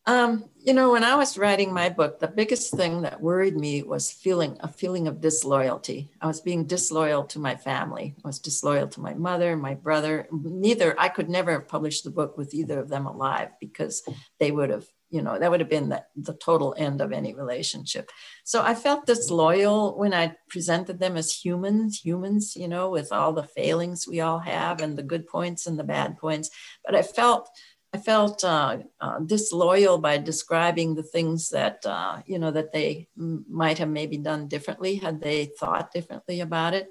[0.08, 3.82] Um, you know, when I was writing my book, the biggest thing that worried me
[3.82, 6.12] was feeling a feeling of disloyalty.
[6.22, 8.16] I was being disloyal to my family.
[8.24, 10.28] I was disloyal to my mother, my brother.
[10.32, 14.04] Neither I could never have published the book with either of them alive because
[14.40, 17.34] they would have you know that would have been the, the total end of any
[17.36, 18.10] relationship
[18.44, 23.32] so i felt disloyal when i presented them as humans humans you know with all
[23.32, 26.50] the failings we all have and the good points and the bad points
[26.84, 27.48] but i felt
[27.96, 32.90] i felt uh, uh, disloyal by describing the things that uh, you know that they
[33.20, 36.88] m- might have maybe done differently had they thought differently about it.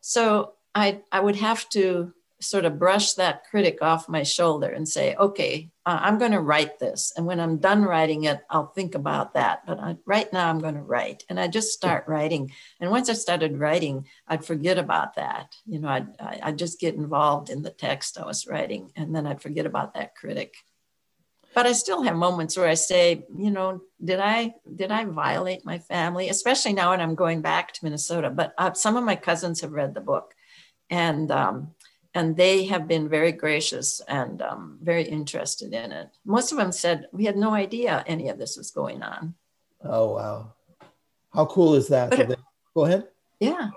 [0.00, 1.86] So i i would have to
[2.40, 6.40] sort of brush that critic off my shoulder and say, okay, uh, I'm going to
[6.40, 7.12] write this.
[7.16, 9.66] And when I'm done writing it, I'll think about that.
[9.66, 11.24] But I, right now, I'm going to write.
[11.28, 12.50] And I just start writing.
[12.80, 15.54] And once I started writing, I'd forget about that.
[15.66, 19.26] You know, I'd, I'd just get involved in the text I was writing, and then
[19.26, 20.54] I'd forget about that critic.
[21.54, 25.64] But I still have moments where I say, you know, did I did I violate
[25.64, 26.28] my family?
[26.28, 28.28] Especially now when I'm going back to Minnesota.
[28.28, 30.34] But uh, some of my cousins have read the book,
[30.90, 31.73] and um,
[32.14, 36.08] and they have been very gracious and um, very interested in it.
[36.24, 39.34] Most of them said we had no idea any of this was going on.
[39.82, 40.52] Oh wow,
[41.32, 42.12] how cool is that?
[42.18, 42.38] It,
[42.74, 43.08] Go ahead.
[43.40, 43.70] Yeah,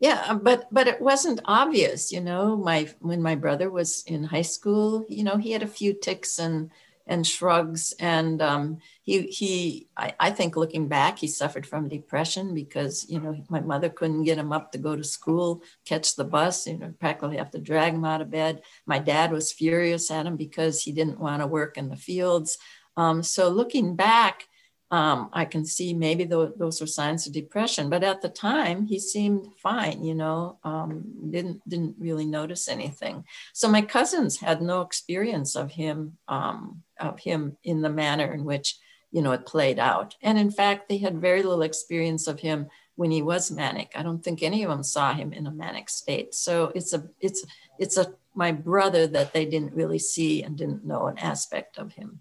[0.00, 2.56] yeah, but but it wasn't obvious, you know.
[2.56, 6.38] My when my brother was in high school, you know, he had a few ticks
[6.38, 6.70] and
[7.08, 7.94] and shrugs.
[7.98, 13.18] And um, he, he I, I, think looking back, he suffered from depression because, you
[13.18, 16.78] know, my mother couldn't get him up to go to school, catch the bus, you
[16.78, 18.62] know, practically have to drag him out of bed.
[18.86, 22.58] My dad was furious at him because he didn't want to work in the fields.
[22.96, 24.47] Um, so looking back,
[24.90, 27.90] um, I can see maybe th- those are signs of depression.
[27.90, 30.02] But at the time, he seemed fine.
[30.02, 33.24] You know, um, didn't didn't really notice anything.
[33.52, 38.44] So my cousins had no experience of him um, of him in the manner in
[38.44, 38.76] which
[39.10, 40.16] you know it played out.
[40.22, 43.92] And in fact, they had very little experience of him when he was manic.
[43.94, 46.34] I don't think any of them saw him in a manic state.
[46.34, 47.44] So it's a it's
[47.78, 51.92] it's a my brother that they didn't really see and didn't know an aspect of
[51.92, 52.20] him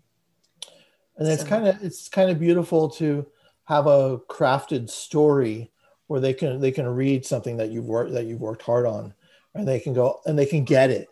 [1.17, 1.49] and it's so.
[1.49, 3.25] kind of it's kind of beautiful to
[3.65, 5.71] have a crafted story
[6.07, 9.13] where they can they can read something that you've worked that you've worked hard on.
[9.53, 11.09] And they can go and they can get it.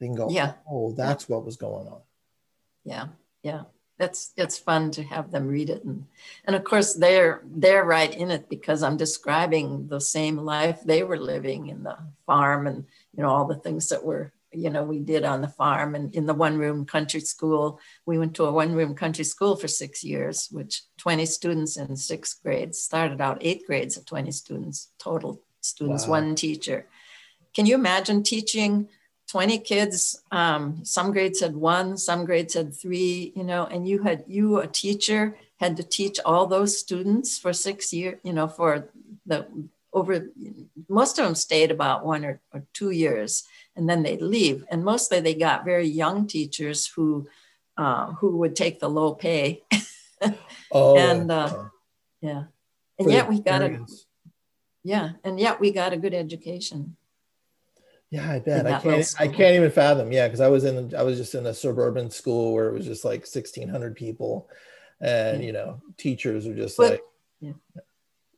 [0.00, 0.54] They can go yeah.
[0.70, 1.36] Oh that's yeah.
[1.36, 2.00] what was going on.
[2.84, 3.08] Yeah.
[3.42, 3.62] Yeah.
[3.98, 5.84] That's it's fun to have them read it.
[5.84, 6.06] And
[6.44, 11.02] and of course they're they're right in it because i'm describing the same life they
[11.02, 12.84] were living in the farm and
[13.16, 16.14] you know all the things that were you know we did on the farm and
[16.14, 17.80] in the one room country school.
[18.06, 21.96] We went to a one room country school for six years which 20 students in
[21.96, 26.10] sixth grade started out eighth grades of 20 students total students wow.
[26.10, 26.86] one teacher.
[27.54, 28.88] Can you imagine teaching
[29.28, 34.02] 20 kids um, some grades had one some grades had three you know and you
[34.02, 38.46] had you a teacher had to teach all those students for six years you know
[38.46, 38.88] for
[39.26, 39.46] the
[39.92, 40.28] over
[40.88, 43.44] most of them stayed about one or, or two years
[43.76, 44.64] and then they'd leave.
[44.70, 47.28] And mostly they got very young teachers who
[47.76, 49.62] uh, who would take the low pay.
[50.72, 51.64] oh, and uh,
[52.20, 52.44] yeah,
[52.98, 53.86] and yet we got a
[54.82, 56.96] yeah, and yet we got a good education.
[58.10, 58.66] Yeah, I bet.
[58.66, 59.14] I can't.
[59.18, 60.12] I can't even fathom.
[60.12, 60.94] Yeah, because I was in.
[60.94, 64.48] I was just in a suburban school where it was just like sixteen hundred people,
[65.00, 65.46] and yeah.
[65.46, 67.02] you know, teachers were just but, like.
[67.40, 67.52] Yeah.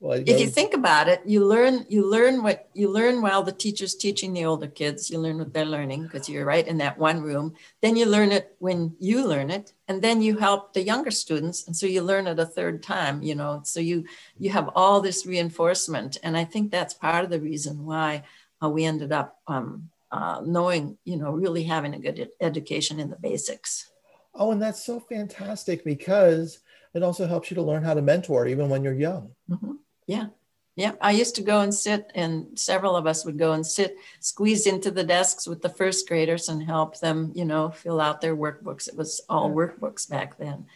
[0.01, 3.51] Well, if you think about it, you learn you learn what you learn while the
[3.51, 5.11] teacher's teaching the older kids.
[5.11, 7.55] You learn what they're learning because you're right in that one room.
[7.83, 11.67] Then you learn it when you learn it, and then you help the younger students,
[11.67, 13.23] and so you learn it a third time.
[13.23, 14.05] You know, so you
[14.39, 18.23] you have all this reinforcement, and I think that's part of the reason why
[18.63, 23.11] uh, we ended up um, uh, knowing, you know, really having a good education in
[23.11, 23.91] the basics.
[24.35, 26.61] Oh, and that's so fantastic because
[26.95, 29.33] it also helps you to learn how to mentor even when you're young.
[29.51, 29.73] Mm-hmm.
[30.09, 30.27] Yeah.
[30.75, 30.93] Yeah.
[31.01, 34.67] I used to go and sit, and several of us would go and sit, squeeze
[34.67, 38.37] into the desks with the first graders and help them, you know, fill out their
[38.37, 38.89] workbooks.
[38.89, 40.67] It was all workbooks back then.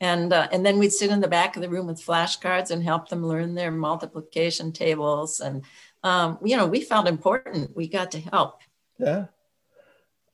[0.00, 2.82] And, uh, and then we'd sit in the back of the room with flashcards and
[2.82, 5.40] help them learn their multiplication tables.
[5.40, 5.64] And,
[6.04, 7.76] um, you know, we felt important.
[7.76, 8.60] We got to help.
[8.96, 9.26] Yeah.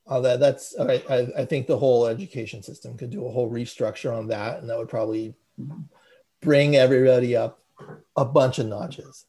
[0.06, 4.14] Oh, that, that's, I, I think the whole education system could do a whole restructure
[4.14, 4.60] on that.
[4.60, 5.80] And that would probably mm-hmm.
[6.42, 7.63] bring everybody up
[8.16, 9.26] a bunch of notches.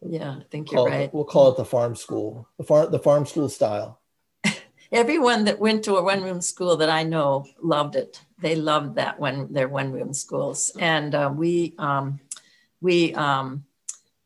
[0.00, 1.02] Yeah, I think you're right.
[1.02, 4.00] It, we'll call it the farm school, the farm the farm school style.
[4.92, 8.20] Everyone that went to a one room school that I know loved it.
[8.40, 12.20] They loved that one their one room schools, and uh, we um,
[12.82, 13.64] we um,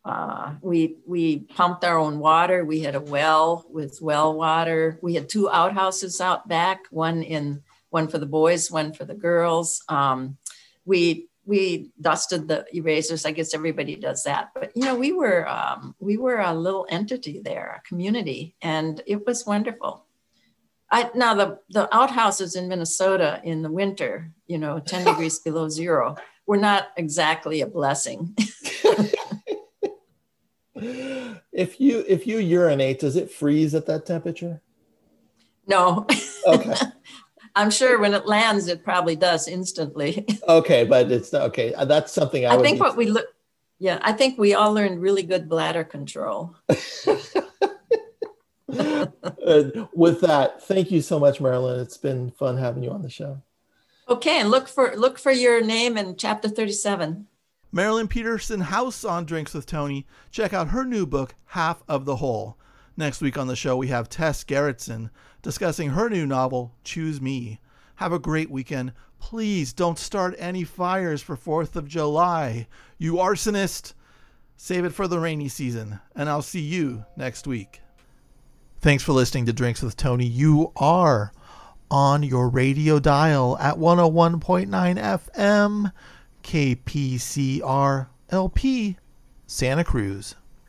[0.04, 2.64] uh, we we pumped our own water.
[2.64, 4.98] We had a well with well water.
[5.00, 9.14] We had two outhouses out back, one in one for the boys, one for the
[9.14, 9.84] girls.
[9.88, 10.38] Um,
[10.84, 13.24] we we dusted the erasers.
[13.24, 16.86] I guess everybody does that, but you know, we were um, we were a little
[16.90, 20.04] entity there, a community, and it was wonderful.
[20.92, 25.70] I, now the the outhouses in Minnesota in the winter, you know, ten degrees below
[25.70, 28.36] zero, were not exactly a blessing.
[30.74, 34.60] if you if you urinate, does it freeze at that temperature?
[35.66, 36.06] No.
[36.46, 36.74] Okay.
[37.58, 40.24] I'm sure when it lands, it probably does instantly.
[40.48, 41.74] okay, but it's okay.
[41.74, 43.26] Uh, that's something I, I think what we look.
[43.80, 46.54] Yeah, I think we all learned really good bladder control.
[49.92, 51.80] With that, thank you so much, Marilyn.
[51.80, 53.42] It's been fun having you on the show.
[54.08, 57.26] Okay, and look for look for your name in chapter 37.
[57.72, 60.06] Marilyn Peterson Haus on Drinks with Tony.
[60.30, 62.56] Check out her new book, Half of the Whole.
[62.96, 65.10] Next week on the show, we have Tess Gerritsen
[65.42, 67.60] discussing her new novel, Choose Me.
[67.96, 68.92] Have a great weekend.
[69.18, 72.68] Please don't start any fires for 4th of July.
[72.98, 73.94] You arsonist!
[74.56, 77.80] Save it for the rainy season, and I'll see you next week.
[78.80, 80.26] Thanks for listening to Drinks with Tony.
[80.26, 81.32] You are
[81.90, 84.68] on your radio dial at 101.9
[85.36, 85.92] FM,
[86.42, 88.96] KPCR LP,
[89.46, 90.34] Santa Cruz.